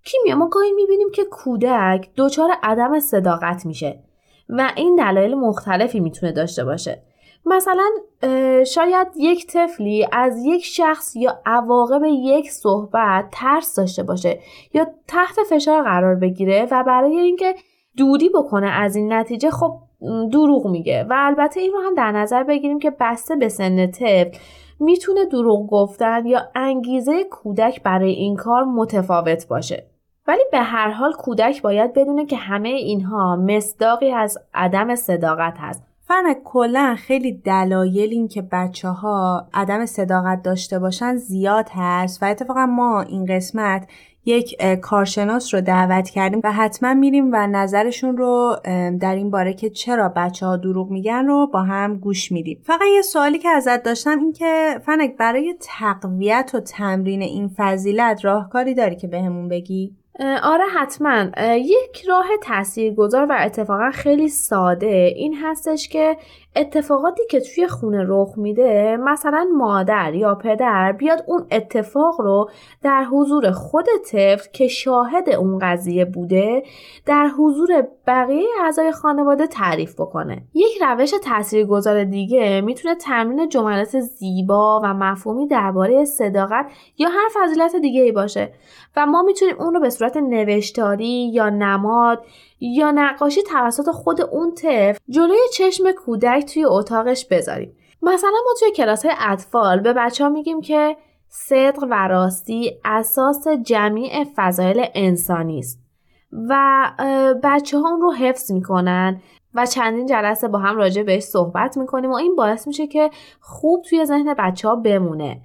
کیمیا 0.05 0.37
ما 0.37 0.49
گاهی 0.49 0.73
می‌بینیم 0.73 1.11
که 1.11 1.25
کودک 1.25 2.11
دچار 2.17 2.51
عدم 2.63 3.01
صداقت 3.01 3.67
میشه. 3.67 4.03
و 4.49 4.71
این 4.77 4.97
دلایل 4.97 5.35
مختلفی 5.35 6.01
می‌تونه 6.01 6.33
داشته 6.33 6.65
باشه. 6.65 7.03
مثلا 7.47 7.91
شاید 8.67 9.09
یک 9.17 9.47
طفلی 9.47 10.07
از 10.13 10.45
یک 10.45 10.65
شخص 10.65 11.17
یا 11.17 11.41
عواقب 11.47 12.03
یک 12.05 12.51
صحبت 12.51 13.29
ترس 13.33 13.77
داشته 13.77 14.03
باشه 14.03 14.39
یا 14.75 14.87
تحت 15.09 15.37
فشار 15.51 15.83
قرار 15.83 16.15
بگیره 16.15 16.69
و 16.71 16.85
برای 16.87 17.19
اینکه 17.19 17.55
دوری 17.97 18.29
بکنه 18.29 18.67
از 18.67 18.97
این 18.97 19.13
نتیجه 19.13 19.51
خب 19.51 19.79
دروغ 20.33 20.67
میگه. 20.67 21.07
و 21.11 21.15
البته 21.17 21.61
این 21.61 21.73
رو 21.73 21.81
هم 21.81 21.95
در 21.95 22.13
نظر 22.13 22.43
بگیریم 22.43 22.79
که 22.79 22.91
بسته 23.01 23.37
به 23.37 23.49
سن 23.49 23.91
طفل 23.91 24.31
می‌تونه 24.81 25.25
دروغ 25.25 25.71
گفتن 25.71 26.27
یا 26.27 26.41
انگیزه 26.55 27.25
کودک 27.25 27.83
برای 27.83 28.13
این 28.13 28.37
کار 28.37 28.65
متفاوت 28.65 29.49
باشه. 29.49 29.87
ولی 30.27 30.43
به 30.53 30.59
هر 30.59 30.91
حال 30.91 31.13
کودک 31.13 31.63
باید 31.63 31.95
بدونه 31.95 32.27
که 32.27 32.37
همه 32.37 32.69
اینها 32.69 33.37
مصداقی 33.37 34.11
از 34.11 34.39
عدم 34.55 34.95
صداقت 34.95 35.55
هست 35.59 35.83
فرنک 36.09 36.43
کلا 36.45 36.97
خیلی 36.99 37.33
دلایل 37.33 38.11
این 38.11 38.29
که 38.29 38.43
بچه 38.43 38.89
ها 38.89 39.47
عدم 39.55 39.87
صداقت 39.87 40.43
داشته 40.43 40.79
باشن 40.79 41.17
زیاد 41.17 41.69
هست 41.75 42.23
و 42.23 42.27
اتفاقا 42.27 42.67
ما 42.67 43.01
این 43.01 43.27
قسمت 43.27 43.87
یک 44.25 44.63
کارشناس 44.63 45.55
رو 45.55 45.61
دعوت 45.61 46.11
کردیم 46.11 46.41
و 46.45 46.53
حتما 46.53 46.95
میریم 46.95 47.31
و 47.33 47.47
نظرشون 47.47 48.17
رو 48.17 48.57
در 49.01 49.15
این 49.15 49.31
باره 49.31 49.55
که 49.55 49.71
چرا 49.71 50.13
بچه 50.17 50.47
ها 50.47 50.57
دروغ 50.57 50.91
میگن 50.91 51.27
رو 51.27 51.47
با 51.47 51.63
هم 51.63 51.97
گوش 51.97 52.33
میدیم 52.33 52.61
فقط 52.63 52.87
یه 52.95 53.03
سوالی 53.03 53.39
که 53.39 53.49
ازت 53.49 53.83
داشتم 53.83 54.19
این 54.19 54.33
که 54.33 54.81
فنک 54.87 55.17
برای 55.17 55.55
تقویت 55.61 56.51
و 56.55 56.61
تمرین 56.61 57.23
این 57.23 57.51
فضیلت 57.57 58.25
راهکاری 58.25 58.75
داری 58.75 58.97
که 58.97 59.09
بهمون 59.09 59.49
به 59.49 59.55
بگی؟ 59.55 59.97
آره 60.21 60.65
حتما. 60.77 61.27
یک 61.57 62.05
راه 62.09 62.27
تاثیرگذار 62.43 63.27
و 63.31 63.37
اتفاقا 63.41 63.91
خیلی 63.91 64.29
ساده 64.29 65.13
این 65.17 65.35
هستش 65.43 65.89
که 65.89 66.17
اتفاقاتی 66.57 67.23
که 67.31 67.41
توی 67.41 67.69
خونه 67.69 68.05
رخ 68.09 68.33
میده 68.37 68.97
مثلا 68.97 69.47
مادر 69.57 70.15
یا 70.15 70.35
پدر 70.35 70.93
بیاد 70.93 71.25
اون 71.27 71.47
اتفاق 71.51 72.21
رو 72.21 72.51
در 72.83 73.05
حضور 73.05 73.51
خود 73.51 73.87
طفل 74.07 74.51
که 74.53 74.69
شاهد 74.69 75.29
اون 75.31 75.59
قضیه 75.59 76.05
بوده 76.05 76.63
در 77.07 77.27
حضور 77.27 77.87
بقیه 78.07 78.47
اعضای 78.65 78.93
خانواده 78.93 79.47
تعریف 79.47 79.95
بکنه. 80.01 80.43
یک 80.55 80.83
روش 80.83 81.11
تاثیرگذار 81.25 82.05
دیگه 82.05 82.61
می‌تونه 82.61 82.95
تمرین 82.95 83.49
جملات 83.49 84.01
زیبا 84.01 84.81
و 84.85 84.95
مفهومی 84.95 85.47
درباره 85.47 86.05
صداقت 86.05 86.67
یا 86.99 87.09
هر 87.09 87.29
فضیلت 87.35 87.77
دیگه 87.77 88.03
ای 88.03 88.13
باشه 88.13 88.53
و 88.97 89.07
ما 89.07 89.23
می‌تونیم 89.23 89.57
اون 89.59 89.75
رو 89.75 89.81
به 89.81 89.91
صورت 89.91 90.17
نوشتاری 90.17 91.31
یا 91.33 91.49
نماد 91.49 92.25
یا 92.61 92.91
نقاشی 92.91 93.43
توسط 93.43 93.91
خود 93.91 94.21
اون 94.21 94.55
طفل 94.55 94.99
جلوی 95.09 95.39
چشم 95.53 95.93
کودک 95.93 96.44
توی 96.45 96.65
اتاقش 96.65 97.27
بذاریم. 97.31 97.77
مثلا 98.03 98.31
ما 98.31 98.55
توی 98.61 98.71
کلاس 98.73 99.07
های 99.07 99.15
اطفال 99.19 99.81
به 99.81 99.93
بچه 99.93 100.25
ها 100.25 100.31
میگیم 100.31 100.61
که 100.61 100.97
صدق 101.29 101.87
و 101.91 102.09
راستی 102.09 102.73
اساس 102.85 103.49
جمیع 103.49 104.25
فضایل 104.37 104.87
انسانی 104.95 105.59
است 105.59 105.81
و 106.49 106.91
بچه 107.43 107.79
ها 107.79 107.89
اون 107.89 108.01
رو 108.01 108.13
حفظ 108.13 108.53
می‌کنن 108.53 109.21
و 109.55 109.67
چندین 109.67 110.07
جلسه 110.07 110.49
با 110.49 110.59
هم 110.59 110.77
راجع 110.77 111.03
بهش 111.03 111.23
صحبت 111.23 111.77
می‌کنیم 111.77 112.11
و 112.11 112.15
این 112.15 112.37
باعث 112.37 112.67
میشه 112.67 112.87
که 112.87 113.11
خوب 113.41 113.83
توی 113.83 114.05
ذهن 114.05 114.35
بچه 114.39 114.69
ها 114.69 114.77
بمونه 114.77 115.41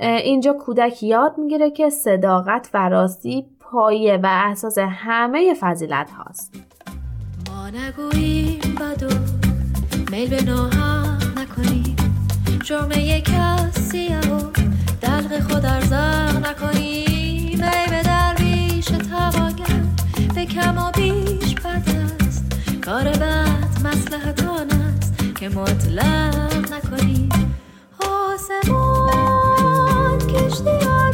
اینجا 0.00 0.52
کودک 0.52 1.02
یاد 1.02 1.38
می‌گیره 1.38 1.70
که 1.70 1.90
صداقت 1.90 2.70
و 2.74 2.88
راستی 2.88 3.46
پایه 3.60 4.16
و 4.16 4.26
اساس 4.30 4.78
همه 4.78 5.54
فضیلت 5.60 6.10
هاست. 6.10 6.54
ما 7.50 7.68
نگوییم 7.68 8.60
میل 10.10 10.28
به 10.30 10.42
ناحق 10.42 11.38
نکنیم 11.38 11.96
جرمه 12.64 13.20
کسی 13.20 14.08
و 14.08 14.40
دلق 15.00 15.40
خود 15.40 15.66
ارزق 15.66 16.46
نکنیم 16.46 17.62
ای 17.62 17.86
به 17.90 18.02
درویش 18.02 18.84
تواگر 18.84 19.82
به 20.34 20.46
کم 20.46 20.78
و 20.78 20.90
بیش 20.90 21.54
بد 21.54 21.88
است. 22.28 22.44
کار 22.84 23.04
بد 23.04 23.80
مسلحت 23.84 24.42
است 24.42 25.14
که 25.36 25.48
مطلق 25.48 26.72
نکنیم 26.72 27.28
آسمان 28.00 29.38
کشتی 30.18 31.09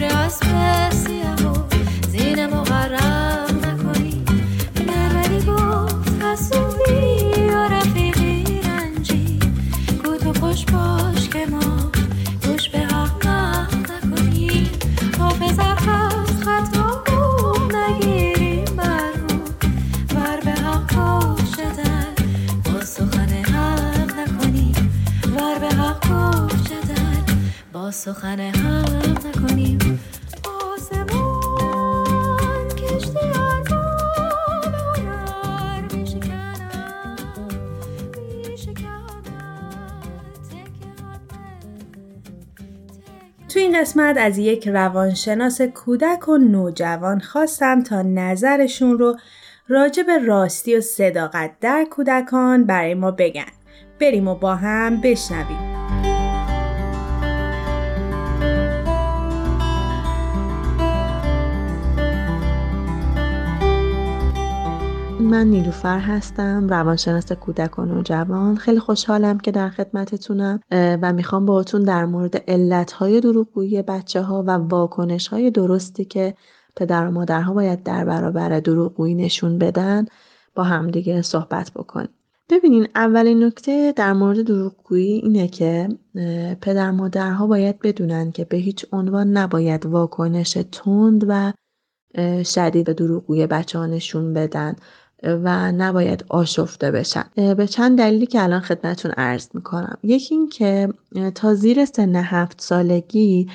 فکر 0.00 0.16
اسب 0.16 0.99
قسمت 44.00 44.18
از 44.18 44.38
یک 44.38 44.68
روانشناس 44.68 45.62
کودک 45.62 46.28
و 46.28 46.38
نوجوان 46.38 47.20
خواستم 47.20 47.82
تا 47.82 48.02
نظرشون 48.02 48.98
رو 48.98 49.16
راجع 49.68 50.02
به 50.02 50.18
راستی 50.18 50.76
و 50.76 50.80
صداقت 50.80 51.50
در 51.60 51.86
کودکان 51.90 52.64
برای 52.64 52.94
ما 52.94 53.10
بگن. 53.10 53.52
بریم 54.00 54.28
و 54.28 54.34
با 54.34 54.54
هم 54.54 55.00
بشنویم. 55.00 55.69
من 65.30 65.46
نیلوفر 65.46 65.98
هستم 65.98 66.68
روانشناس 66.68 67.32
کودک 67.32 67.78
و 67.78 67.84
نوجوان 67.84 68.56
خیلی 68.56 68.78
خوشحالم 68.78 69.38
که 69.38 69.50
در 69.50 69.68
خدمتتونم 69.68 70.60
و 70.70 71.12
می‌خوام 71.12 71.46
باهاتون 71.46 71.82
در 71.82 72.04
مورد 72.04 72.36
علتهای 72.36 73.20
دروغگویی 73.20 73.82
بچه 73.82 74.22
ها 74.22 74.44
و 74.46 74.50
واکنش 74.50 75.28
های 75.28 75.50
درستی 75.50 76.04
که 76.04 76.34
پدر 76.76 77.06
و 77.06 77.10
مادرها 77.10 77.54
باید 77.54 77.82
در 77.82 78.04
برابر 78.04 78.60
دروغگویی 78.60 79.14
نشون 79.14 79.58
بدن 79.58 80.06
با 80.54 80.62
همدیگه 80.62 81.22
صحبت 81.22 81.70
بکنیم. 81.70 82.10
ببینین 82.50 82.88
اولین 82.94 83.44
نکته 83.44 83.92
در 83.96 84.12
مورد 84.12 84.42
دروغگویی 84.42 85.12
اینه 85.12 85.48
که 85.48 85.88
پدر 86.60 86.90
مادرها 86.90 87.46
باید 87.46 87.78
بدونن 87.78 88.32
که 88.32 88.44
به 88.44 88.56
هیچ 88.56 88.86
عنوان 88.92 89.36
نباید 89.36 89.86
واکنش 89.86 90.58
تند 90.72 91.24
و 91.28 91.52
شدید 92.44 92.86
به 92.86 92.94
دروغگویی 92.94 93.46
بچه 93.46 93.78
ها 93.78 93.86
نشون 93.86 94.34
بدن. 94.34 94.76
و 95.22 95.72
نباید 95.72 96.24
آشفته 96.28 96.90
بشن. 96.90 97.24
به 97.56 97.66
چند 97.66 97.98
دلیلی 97.98 98.26
که 98.26 98.42
الان 98.42 98.60
خدمتون 98.60 99.10
عرض 99.10 99.48
می‌کنم. 99.54 99.98
یکی 100.02 100.34
این 100.34 100.48
که 100.48 100.88
تا 101.34 101.54
زیر 101.54 101.84
سن 101.84 102.16
هفت 102.16 102.60
سالگی 102.60 103.48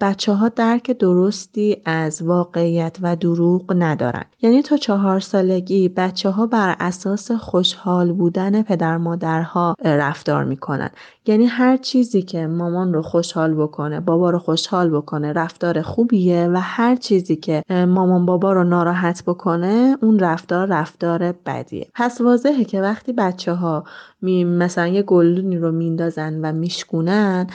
بچه 0.00 0.32
ها 0.32 0.48
درک 0.48 0.90
درستی 0.90 1.82
از 1.84 2.22
واقعیت 2.22 2.96
و 3.02 3.16
دروغ 3.16 3.74
ندارن. 3.78 4.24
یعنی 4.42 4.62
تا 4.62 4.76
چهار 4.76 5.20
سالگی 5.20 5.88
بچه 5.88 6.30
ها 6.30 6.46
بر 6.46 6.76
اساس 6.80 7.30
خوشحال 7.30 8.12
بودن 8.12 8.62
پدر 8.62 8.96
مادرها 8.96 9.74
رفتار 9.84 10.44
می‌کنن. 10.44 10.90
یعنی 11.26 11.46
هر 11.46 11.76
چیزی 11.76 12.22
که 12.22 12.46
مامان 12.46 12.94
رو 12.94 13.02
خوشحال 13.02 13.54
بکنه 13.54 14.00
بابا 14.00 14.30
رو 14.30 14.38
خوشحال 14.38 14.90
بکنه 14.90 15.32
رفتار 15.32 15.82
خوبیه 15.82 16.48
و 16.52 16.60
هر 16.62 16.96
چیزی 16.96 17.36
که 17.36 17.62
مامان 17.70 18.26
بابا 18.26 18.52
رو 18.52 18.64
ناراحت 18.64 19.22
بکنه 19.26 19.96
اون 20.02 20.18
رفتار 20.18 20.66
رفتار 20.66 21.34
بدیه. 21.46 21.88
پس 21.94 22.20
واضحه 22.20 22.64
که 22.64 22.80
وقتی 22.80 23.12
بچه 23.12 23.52
ها 23.52 23.84
مثلا 24.22 24.86
یه 24.86 25.02
گلدونی 25.02 25.56
رو 25.56 25.72
میندازن 25.72 26.40
و 26.44 26.52
میشکونن 26.52 27.46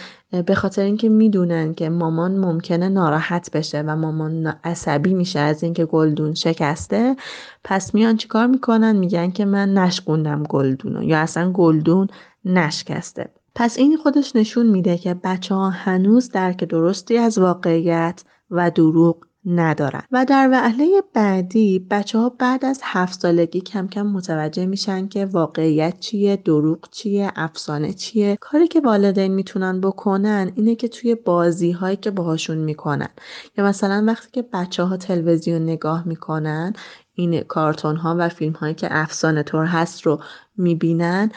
به 0.42 0.56
خاطر 0.56 0.82
اینکه 0.82 1.10
می‌دونن 1.10 1.74
که 1.74 1.90
مامان 1.90 2.38
ممکنه 2.38 2.90
ناراحت 2.90 3.52
بشه 3.52 3.82
و 3.82 3.96
مامان 3.96 4.48
عصبی 4.64 5.14
میشه 5.14 5.40
از 5.40 5.64
اینکه 5.64 5.86
گلدون 5.86 6.34
شکسته 6.34 7.16
پس 7.64 7.94
میان 7.94 8.18
چیکار 8.18 8.48
می‌کنن؟ 8.48 8.96
میگن 8.96 9.32
که 9.32 9.46
من 9.46 9.74
نشکوندم 9.74 10.44
گلدونو 10.44 11.04
یا 11.04 11.20
اصلا 11.20 11.52
گلدون 11.52 12.08
نشکسته. 12.46 13.30
پس 13.56 13.78
این 13.78 13.98
خودش 13.98 14.36
نشون 14.36 14.66
میده 14.66 14.98
که 14.98 15.14
بچه 15.14 15.56
ها 15.56 15.70
هنوز 15.70 16.30
درک 16.30 16.64
درستی 16.64 17.18
از 17.18 17.38
واقعیت 17.38 18.24
و 18.52 18.72
دروغ 18.72 19.18
ندارن. 19.46 20.02
و 20.12 20.26
در 20.26 20.50
وهله 20.52 21.02
بعدی 21.14 21.88
بچه 21.92 22.20
ها 22.20 22.30
بعد 22.30 22.66
از 22.66 22.80
هفت 22.84 23.22
سالگی 23.22 23.62
کم 23.62 23.88
کم 23.88 24.08
متوجه 24.08 24.66
میشن 24.66 25.08
که 25.08 25.26
واقعیت 25.26 26.00
چیه 26.00 26.36
دروغ 26.36 26.80
چیه 26.92 27.32
افسانه 27.36 27.94
چیه. 27.94 28.38
کاری 28.42 28.68
که 28.68 28.82
والدین 28.82 29.34
می‌تونن 29.34 29.82
بکنن 29.82 30.52
اینه 30.56 30.76
که 30.76 30.88
توی 30.88 31.16
بازی 31.16 31.72
هایی 31.72 31.98
که 31.98 32.12
باهاشون 32.12 32.58
می‌کنن. 32.58 33.10
یا 33.58 33.66
مثلا 33.66 34.04
وقتی 34.08 34.28
که 34.32 34.42
بچه 34.54 34.84
ها 34.84 34.98
تلویزیون 34.98 35.62
نگاه 35.64 36.08
می‌کنن 36.08 36.74
این 37.16 37.42
کارتون 37.42 37.96
ها 37.96 38.16
و 38.20 38.30
فیلم 38.30 38.54
هایی 38.54 38.74
که 38.74 38.88
افسانه 38.92 39.44
طور 39.44 39.66
هست 39.66 40.02
رو 40.02 40.20
می‌بینن 40.58 41.32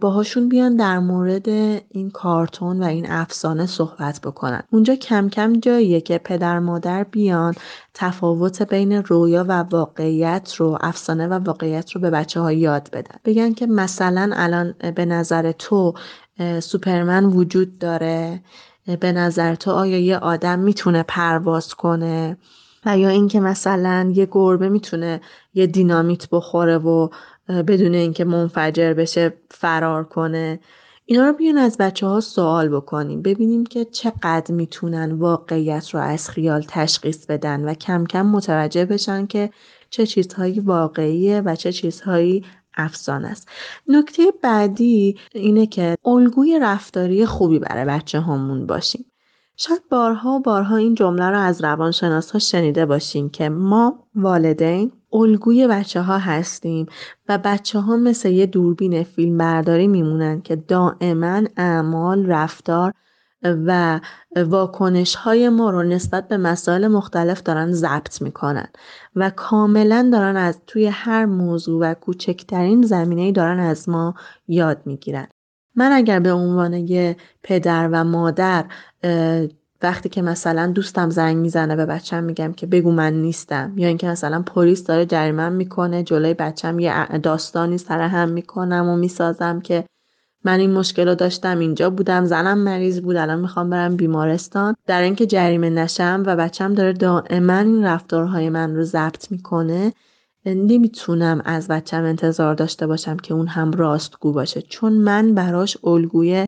باهاشون 0.00 0.48
بیان 0.48 0.76
در 0.76 0.98
مورد 0.98 1.48
این 1.88 2.10
کارتون 2.10 2.82
و 2.82 2.86
این 2.86 3.10
افسانه 3.10 3.66
صحبت 3.66 4.20
بکنن. 4.20 4.62
اونجا 4.70 4.94
کم 4.94 5.28
کم 5.28 5.52
جاییه 5.60 6.00
که 6.00 6.18
پدر 6.18 6.58
مادر 6.58 7.04
بیان 7.04 7.54
تفاوت 7.94 8.62
بین 8.62 8.92
رویا 8.92 9.44
و 9.48 9.52
واقعیت 9.52 10.54
رو 10.54 10.78
افسانه 10.80 11.26
و 11.26 11.32
واقعیت 11.32 11.90
رو 11.90 12.00
به 12.00 12.10
بچه 12.10 12.40
ها 12.40 12.52
یاد 12.52 12.90
بدن. 12.92 13.16
بگن 13.24 13.52
که 13.52 13.66
مثلا 13.66 14.30
الان 14.34 14.74
به 14.94 15.04
نظر 15.04 15.52
تو 15.52 15.94
سوپرمن 16.60 17.24
وجود 17.24 17.78
داره 17.78 18.40
به 19.00 19.12
نظر 19.12 19.54
تو 19.54 19.70
آیا 19.70 19.98
یه 19.98 20.18
آدم 20.18 20.58
می‌تونه 20.58 21.02
پرواز 21.02 21.74
کنه؟ 21.74 22.36
و 22.86 22.98
یا 22.98 23.08
اینکه 23.08 23.40
مثلا 23.40 24.12
یه 24.14 24.28
گربه 24.30 24.68
می‌تونه 24.68 25.20
یه 25.54 25.66
دینامیت 25.66 26.28
بخوره 26.30 26.78
و 26.78 27.08
بدون 27.48 27.94
اینکه 27.94 28.24
منفجر 28.24 28.94
بشه 28.94 29.34
فرار 29.50 30.04
کنه. 30.04 30.60
اینا 31.06 31.26
رو 31.26 31.32
بیان 31.32 31.58
از 31.58 31.76
بچه 31.78 32.06
ها 32.06 32.20
سوال 32.20 32.68
بکنیم 32.68 33.22
ببینیم 33.22 33.66
که 33.66 33.84
چقدر 33.84 34.54
می‌تونن 34.54 35.12
واقعیت 35.12 35.90
رو 35.90 36.00
از 36.00 36.30
خیال 36.30 36.64
تشخیص 36.68 37.26
بدن 37.26 37.64
و 37.64 37.74
کم 37.74 38.06
کم 38.06 38.26
متوجه 38.26 38.84
بشن 38.84 39.26
که 39.26 39.50
چه 39.90 40.06
چیزهایی 40.06 40.60
واقعیه 40.60 41.40
و 41.40 41.56
چه 41.56 41.72
چیزهایی 41.72 42.44
افسانه 42.76 43.28
است. 43.28 43.48
نکته 43.88 44.22
بعدی 44.42 45.18
اینه 45.34 45.66
که 45.66 45.96
الگوی 46.04 46.58
رفتاری 46.62 47.26
خوبی 47.26 47.58
برای 47.58 47.84
بچه 47.84 48.20
هامون 48.20 48.66
باشیم. 48.66 49.07
شاید 49.60 49.88
بارها 49.90 50.30
و 50.30 50.40
بارها 50.40 50.76
این 50.76 50.94
جمله 50.94 51.30
رو 51.30 51.38
از 51.38 51.64
روانشناس 51.64 52.30
ها 52.30 52.38
شنیده 52.38 52.86
باشیم 52.86 53.28
که 53.28 53.48
ما 53.48 54.06
والدین 54.14 54.92
الگوی 55.12 55.66
بچه 55.66 56.02
ها 56.02 56.18
هستیم 56.18 56.86
و 57.28 57.38
بچه 57.38 57.78
ها 57.78 57.96
مثل 57.96 58.28
یه 58.30 58.46
دوربین 58.46 59.02
فیلم 59.02 59.38
برداری 59.38 59.86
میمونن 59.86 60.40
که 60.40 60.56
دائما 60.56 61.42
اعمال 61.56 62.26
رفتار 62.26 62.92
و 63.42 64.00
واکنش 64.36 65.14
های 65.14 65.48
ما 65.48 65.70
رو 65.70 65.82
نسبت 65.82 66.28
به 66.28 66.36
مسائل 66.36 66.88
مختلف 66.88 67.42
دارن 67.42 67.72
ضبط 67.72 68.22
می‌کنن 68.22 68.68
و 69.16 69.30
کاملا 69.30 70.10
دارن 70.12 70.36
از 70.36 70.60
توی 70.66 70.86
هر 70.86 71.24
موضوع 71.26 71.90
و 71.90 71.94
کوچکترین 71.94 72.82
زمینه 72.82 73.32
دارن 73.32 73.60
از 73.60 73.88
ما 73.88 74.14
یاد 74.48 74.82
می‌گیرن. 74.86 75.28
من 75.78 75.92
اگر 75.92 76.20
به 76.20 76.32
عنوان 76.32 76.72
یه 76.72 77.16
پدر 77.42 77.88
و 77.92 78.04
مادر 78.04 78.64
وقتی 79.82 80.08
که 80.08 80.22
مثلا 80.22 80.66
دوستم 80.66 81.10
زنگ 81.10 81.36
می‌زنه 81.36 81.76
به 81.76 81.86
بچم 81.86 82.24
میگم 82.24 82.52
که 82.52 82.66
بگو 82.66 82.92
من 82.92 83.12
نیستم 83.12 83.72
یا 83.76 83.88
اینکه 83.88 84.08
مثلا 84.08 84.42
پلیس 84.42 84.84
داره 84.84 85.06
جریمه 85.06 85.48
می‌کنه 85.48 86.02
جلوی 86.02 86.34
بچم 86.34 86.78
یه 86.78 87.18
داستانی 87.18 87.78
سر 87.78 88.00
هم 88.00 88.28
می‌کنم 88.28 88.88
و 88.88 88.96
می‌سازم 88.96 89.60
که 89.60 89.84
من 90.44 90.60
این 90.60 90.72
مشکل 90.72 91.08
رو 91.08 91.14
داشتم 91.14 91.58
اینجا 91.58 91.90
بودم 91.90 92.24
زنم 92.24 92.58
مریض 92.58 93.00
بود 93.00 93.16
الان 93.16 93.40
می‌خوام 93.40 93.70
برم 93.70 93.96
بیمارستان. 93.96 94.74
در 94.86 95.02
اینکه 95.02 95.26
جریمه 95.26 95.70
نشم 95.70 96.22
و 96.26 96.36
بچم 96.36 96.74
داره 96.74 96.92
دائما 96.92 97.58
این 97.58 97.84
رفتارهای 97.84 98.50
من 98.50 98.76
رو 98.76 98.82
ضبط 98.82 99.30
می‌کنه 99.30 99.92
نمی‌تونم 100.46 101.42
از 101.44 101.68
بچم 101.68 102.04
انتظار 102.04 102.54
داشته 102.54 102.86
باشم 102.86 103.16
که 103.16 103.34
اون 103.34 103.46
هم 103.46 103.72
راستگو 103.72 104.32
باشه. 104.32 104.62
چون 104.62 104.92
من 104.92 105.34
براش 105.34 105.76
الگوی 105.84 106.46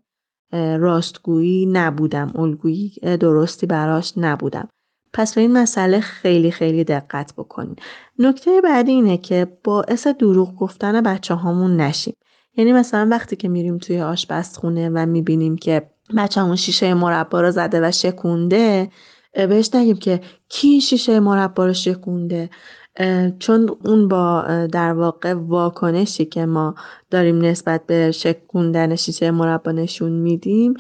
راستگویی 0.53 1.66
نبودم. 1.66 2.32
الگویی 2.34 2.93
درستی 3.03 3.66
براش 3.66 4.12
نبودم. 4.16 4.68
پس 5.12 5.34
به 5.34 5.41
این 5.41 5.53
مسئله 5.53 6.01
خیلی 6.01 6.51
خیلی 6.51 6.84
دقت 6.84 7.34
بکنین. 7.36 7.76
نکته 8.18 8.61
بعدی 8.61 8.93
اینه 8.93 9.16
که 9.16 9.59
باعث 9.64 10.07
دروغ 10.07 10.57
گفتن 10.57 11.01
بچه 11.01 11.34
هامون 11.34 11.76
نشیم. 11.76 12.14
یعنی 12.57 12.72
مثلا 12.72 13.09
وقتی 13.11 13.36
که 13.36 13.49
میریم 13.49 13.78
توی 13.78 14.01
آشپزخونه 14.01 14.91
و 14.95 15.07
می‌بینیم 15.07 15.57
که 15.57 15.91
بچه 16.16 16.41
همون 16.41 16.57
شیشه 16.57 16.95
مربا 16.95 17.41
رو 17.41 17.51
زده 17.51 17.88
و 17.88 17.91
شکونده 17.91 18.91
بهش 19.32 19.70
نگیم 19.74 19.97
که 19.97 20.20
کی 20.49 20.80
شیشه 20.80 21.20
مربا 21.20 21.66
رو 21.66 21.72
شکونده؟ 21.72 22.51
چون 23.38 23.76
اون 23.84 24.09
با 24.09 24.43
در 24.72 24.93
واقع 24.93 25.34
واکنشی 25.34 26.24
که 26.24 26.47
ما 26.47 26.74
داریم 27.11 27.38
نسبت 27.38 27.86
به 27.86 28.11
شکوندن 28.11 28.97
شیشه 28.97 29.30
مربا 29.30 29.72
نشون 29.72 30.12
میدیم 30.12 30.74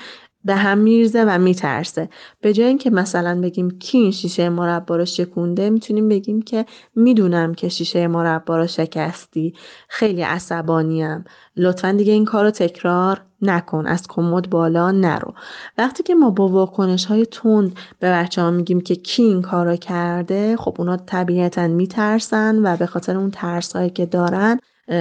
به 0.44 0.54
هم 0.54 0.78
میرزه 0.78 1.24
و 1.24 1.38
میترسه. 1.38 2.08
به 2.40 2.52
جای 2.52 2.66
اینکه 2.66 2.90
مثلا 2.90 3.40
بگیم 3.40 3.70
کی 3.70 3.98
این 3.98 4.10
شیشه 4.10 4.48
مربا 4.48 4.96
رو 4.96 5.04
شکونده 5.04 5.70
می‌تونیم 5.70 6.08
بگیم 6.08 6.42
که 6.42 6.66
می‌دونم 6.96 7.54
که 7.54 7.68
شیشه 7.68 8.06
مربا 8.06 8.56
رو 8.56 8.66
شکستی. 8.66 9.54
خیلی 9.88 10.22
عصبانیم. 10.22 11.24
لطفا 11.56 11.92
دیگه 11.92 12.12
این 12.12 12.24
کار 12.24 12.44
رو 12.44 12.50
تکرار 12.50 13.22
نکن. 13.42 13.86
از 13.86 14.06
کمد 14.08 14.50
بالا 14.50 14.90
نرو. 14.90 15.34
وقتی 15.78 16.02
که 16.02 16.14
ما 16.14 16.30
با 16.30 16.48
واکنش 16.48 17.04
های 17.04 17.26
تند 17.26 17.76
به 17.98 18.10
بچه 18.12 18.42
ها 18.42 18.50
میگیم 18.50 18.80
که 18.80 18.94
کی 18.96 19.22
این 19.22 19.42
کار 19.42 19.66
رو 19.66 19.76
کرده 19.76 20.56
خب 20.56 20.74
اونا 20.78 20.96
طبیعتا 20.96 21.68
میترسن 21.68 22.66
و 22.66 22.76
به 22.76 22.86
خاطر 22.86 23.16
اون 23.16 23.30
ترس 23.30 23.76
هایی 23.76 23.90
که 23.90 24.06
دارن 24.06 24.60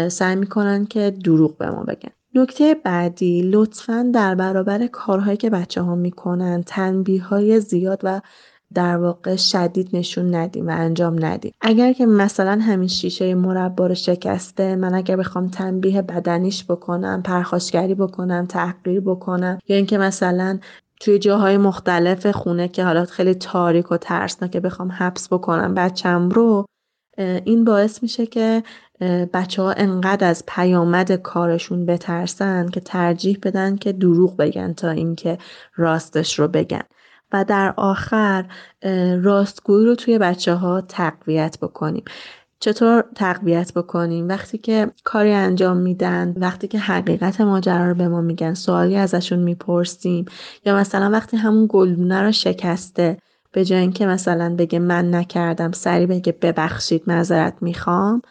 سعی 0.09 0.35
می‌کنن 0.35 0.85
که 0.85 1.11
دروغ 1.23 1.57
به 1.57 1.69
ما 1.69 1.83
بگن. 1.83 2.18
نکته 2.35 2.75
بعدی 2.83 3.41
لطفا 3.41 4.11
در 4.13 4.35
برابر 4.35 4.87
کارهایی 4.87 5.37
که 5.37 5.49
بچه 5.49 5.81
ها 5.81 5.95
می‌کنن 5.95 6.63
تنبیه 6.63 7.23
های 7.23 7.59
زیاد 7.59 7.99
و 8.03 8.21
در 8.73 8.97
واقع 8.97 9.35
شدید 9.35 9.89
نشون 9.93 10.35
ندیم 10.35 10.67
و 10.67 10.71
انجام 10.71 11.25
ندیم. 11.25 11.51
اگر 11.61 11.93
که 11.93 12.05
مثلا 12.05 12.59
همین 12.61 12.87
شیشه 12.87 13.35
مربا 13.35 13.87
رو 13.87 13.95
شکسته 13.95 14.75
من 14.75 14.93
اگر 14.93 15.15
بخوام 15.15 15.47
تنبیه 15.47 16.01
بدنیش 16.01 16.65
بکنم 16.65 17.21
پرخاشگری 17.23 17.95
بکنم 17.95 18.45
تحقیر 18.45 19.01
بکنم 19.01 19.59
یا 19.67 19.75
اینکه 19.75 19.97
مثلا 19.97 20.59
توی 20.99 21.19
جاهای 21.19 21.57
مختلف 21.57 22.27
خونه 22.27 22.67
که 22.67 22.83
حالا 22.83 23.05
خیلی 23.05 23.33
تاریک 23.33 23.91
و 23.91 23.97
ترسناکه 23.97 24.59
بخوام 24.59 24.91
حبس 24.91 25.33
بکنم 25.33 25.73
بچم 25.73 26.29
رو 26.29 26.65
این 27.17 27.63
باعث 27.63 28.03
میشه 28.03 28.25
که 28.25 28.63
بچه 29.33 29.61
ها 29.61 29.71
انقدر 29.71 30.29
از 30.29 30.43
پیامد 30.47 31.11
کارشون 31.11 31.85
بترسن 31.85 32.69
که 32.69 32.79
ترجیح 32.79 33.39
بدن 33.43 33.75
که 33.75 33.91
دروغ 33.93 34.37
بگن 34.37 34.73
تا 34.73 34.89
اینکه 34.89 35.37
راستش 35.75 36.39
رو 36.39 36.47
بگن. 36.47 36.83
و 37.33 37.45
در 37.47 37.73
آخر 37.77 38.45
راستگویی 39.21 39.85
رو 39.85 39.95
توی 39.95 40.17
بچه 40.17 40.53
ها 40.53 40.81
تقویت 40.81 41.57
بکنیم. 41.61 42.03
چطور 42.59 43.03
تقویت 43.15 43.73
بکنیم؟ 43.73 44.29
وقتی 44.29 44.57
که 44.57 44.91
کاری 45.03 45.31
انجام 45.33 45.77
میدن 45.77 46.33
وقتی 46.37 46.67
که 46.67 46.79
حقیقت 46.79 47.41
ماجرا 47.41 47.87
رو 47.87 47.95
به 47.95 48.07
ما 48.07 48.21
میگن 48.21 48.53
سوالی 48.53 48.95
ازشون 48.95 49.39
می‌پرسیم 49.39 50.25
یا 50.65 50.75
مثلا 50.75 51.09
وقتی 51.09 51.37
همون 51.37 51.65
گلدونه 51.69 52.21
رو 52.21 52.31
شکسته 52.31 53.17
به 53.51 53.65
جای 53.65 53.79
اینکه 53.79 54.05
مثلا 54.05 54.55
بگه 54.55 54.79
من 54.79 55.15
نکردم 55.15 55.71
سری 55.71 56.05
بگه 56.05 56.31
ببخشید 56.41 57.03
معذرت 57.07 57.53
می‌خوام 57.61 58.21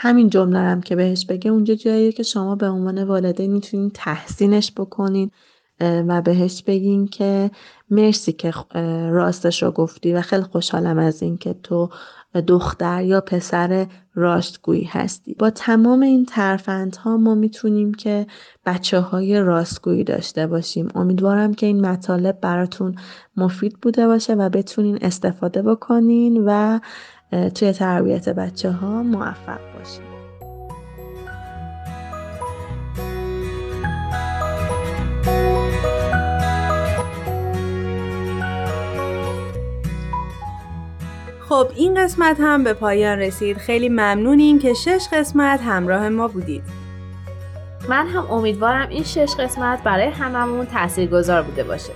همین 0.00 0.30
جمله 0.30 0.58
هم 0.58 0.80
که 0.80 0.96
بهش 0.96 1.26
بگه 1.26 1.50
اونجا 1.50 1.74
جاییه 1.74 2.12
که 2.12 2.22
شما 2.22 2.54
به 2.54 2.68
عنوان 2.68 3.04
والدین 3.04 3.52
می‌تونین 3.52 3.90
تحسینش 3.94 4.72
بکنین 4.76 5.30
و 5.80 6.22
بهش 6.22 6.62
بگین 6.62 7.06
که 7.06 7.50
مرسی 7.90 8.32
که 8.32 8.52
راستش 9.10 9.62
رو 9.62 9.70
گفتی 9.70 10.12
و 10.12 10.20
خیلی 10.20 10.42
خوشحالم 10.42 10.98
از 10.98 11.22
این 11.22 11.36
که 11.36 11.54
تو 11.62 11.88
دختر 12.46 13.04
یا 13.04 13.20
پسر 13.20 13.86
راستگویی 14.14 14.84
هستی. 14.84 15.34
با 15.34 15.50
تمام 15.50 16.02
این 16.02 16.26
ترفندها 16.26 17.16
ما 17.16 17.34
می‌تونیم 17.34 17.94
که 17.94 18.26
بچه 18.66 19.00
های 19.00 19.40
راستگویی 19.40 20.04
داشته 20.04 20.46
باشیم. 20.46 20.88
امیدوارم 20.94 21.54
که 21.54 21.66
این 21.66 21.80
مطالب 21.80 22.40
براتون 22.40 22.94
مفید 23.36 23.78
بوده 23.82 24.06
باشه 24.06 24.34
و 24.34 24.48
بتونین 24.48 24.98
استفاده 25.02 25.62
بکنین 25.62 26.44
و 26.46 26.80
توی 27.30 27.72
تربیت 27.72 28.28
بچه 28.28 28.70
ها 28.70 29.02
موفق 29.02 29.60
باشین 29.78 30.08
خب 41.48 41.68
این 41.76 42.04
قسمت 42.04 42.36
هم 42.40 42.64
به 42.64 42.72
پایان 42.72 43.18
رسید. 43.18 43.56
خیلی 43.56 43.88
ممنونیم 43.88 44.58
که 44.58 44.74
شش 44.74 45.06
قسمت 45.12 45.60
همراه 45.60 46.08
ما 46.08 46.28
بودید. 46.28 46.62
من 47.88 48.06
هم 48.06 48.30
امیدوارم 48.30 48.88
این 48.88 49.04
شش 49.04 49.34
قسمت 49.38 49.82
برای 49.82 50.06
هممون 50.06 50.66
تاثیرگذار 50.66 51.42
بوده 51.42 51.64
باشه. 51.64 51.92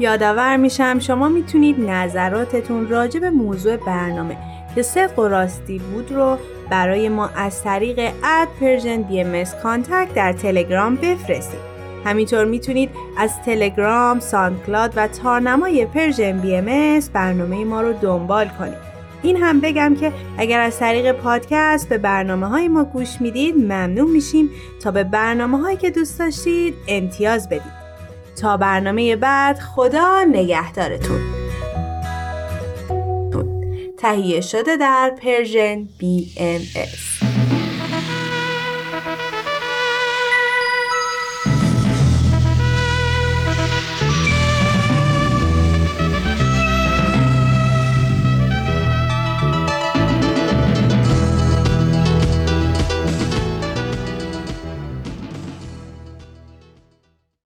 یادآور 0.00 0.56
میشم 0.56 0.98
شما 0.98 1.28
می‌تونید 1.28 1.90
نظراتتون 1.90 2.88
راجع 2.88 3.20
به 3.20 3.30
موضوع 3.30 3.76
برنامه 3.76 4.36
که 4.74 4.82
صدق 4.82 5.18
و 5.18 5.28
راستی 5.28 5.78
بود 5.78 6.12
رو 6.12 6.38
برای 6.70 7.08
ما 7.08 7.30
از 7.36 7.62
طریق 7.62 8.12
at 8.24 8.48
Persian 8.60 9.02
B 9.02 9.44
contact 9.62 10.14
در 10.14 10.32
تلگرام 10.32 10.96
بفرستید 10.96 11.60
همینطور 12.04 12.44
می‌تونید 12.44 12.90
از 13.18 13.30
تلگرام، 13.46 14.20
ساندکلاد 14.20 14.92
و 14.96 15.08
تارنمای 15.08 15.86
Persian 15.86 16.38
BM 16.38 17.00
برنامه 17.12 17.64
ما 17.64 17.80
رو 17.80 17.92
دنبال 17.92 18.48
کنید. 18.48 18.88
این 19.22 19.36
هم 19.36 19.60
بگم 19.60 19.96
که 20.00 20.12
اگر 20.38 20.60
از 20.60 20.78
طریق 20.78 21.12
پادکست 21.12 21.88
به 21.88 21.98
برنامه 21.98 22.46
های 22.46 22.68
ما 22.68 22.84
گوش 22.84 23.20
می‌دید 23.20 23.56
ممنون 23.56 24.10
میشیم 24.10 24.50
تا 24.82 24.90
به 24.90 25.04
برنامه 25.04 25.58
هایی 25.58 25.76
که 25.76 25.90
دوست 25.90 26.18
داشتید 26.18 26.74
امتیاز 26.88 27.48
بدید. 27.48 27.77
تا 28.40 28.56
برنامه 28.56 29.16
بعد 29.16 29.58
خدا 29.58 30.24
نگهدارتون. 30.32 31.20
تهیه 33.98 34.40
شده 34.40 34.76
در 34.76 35.12
پرژن 35.22 35.88
BMS 36.00 37.17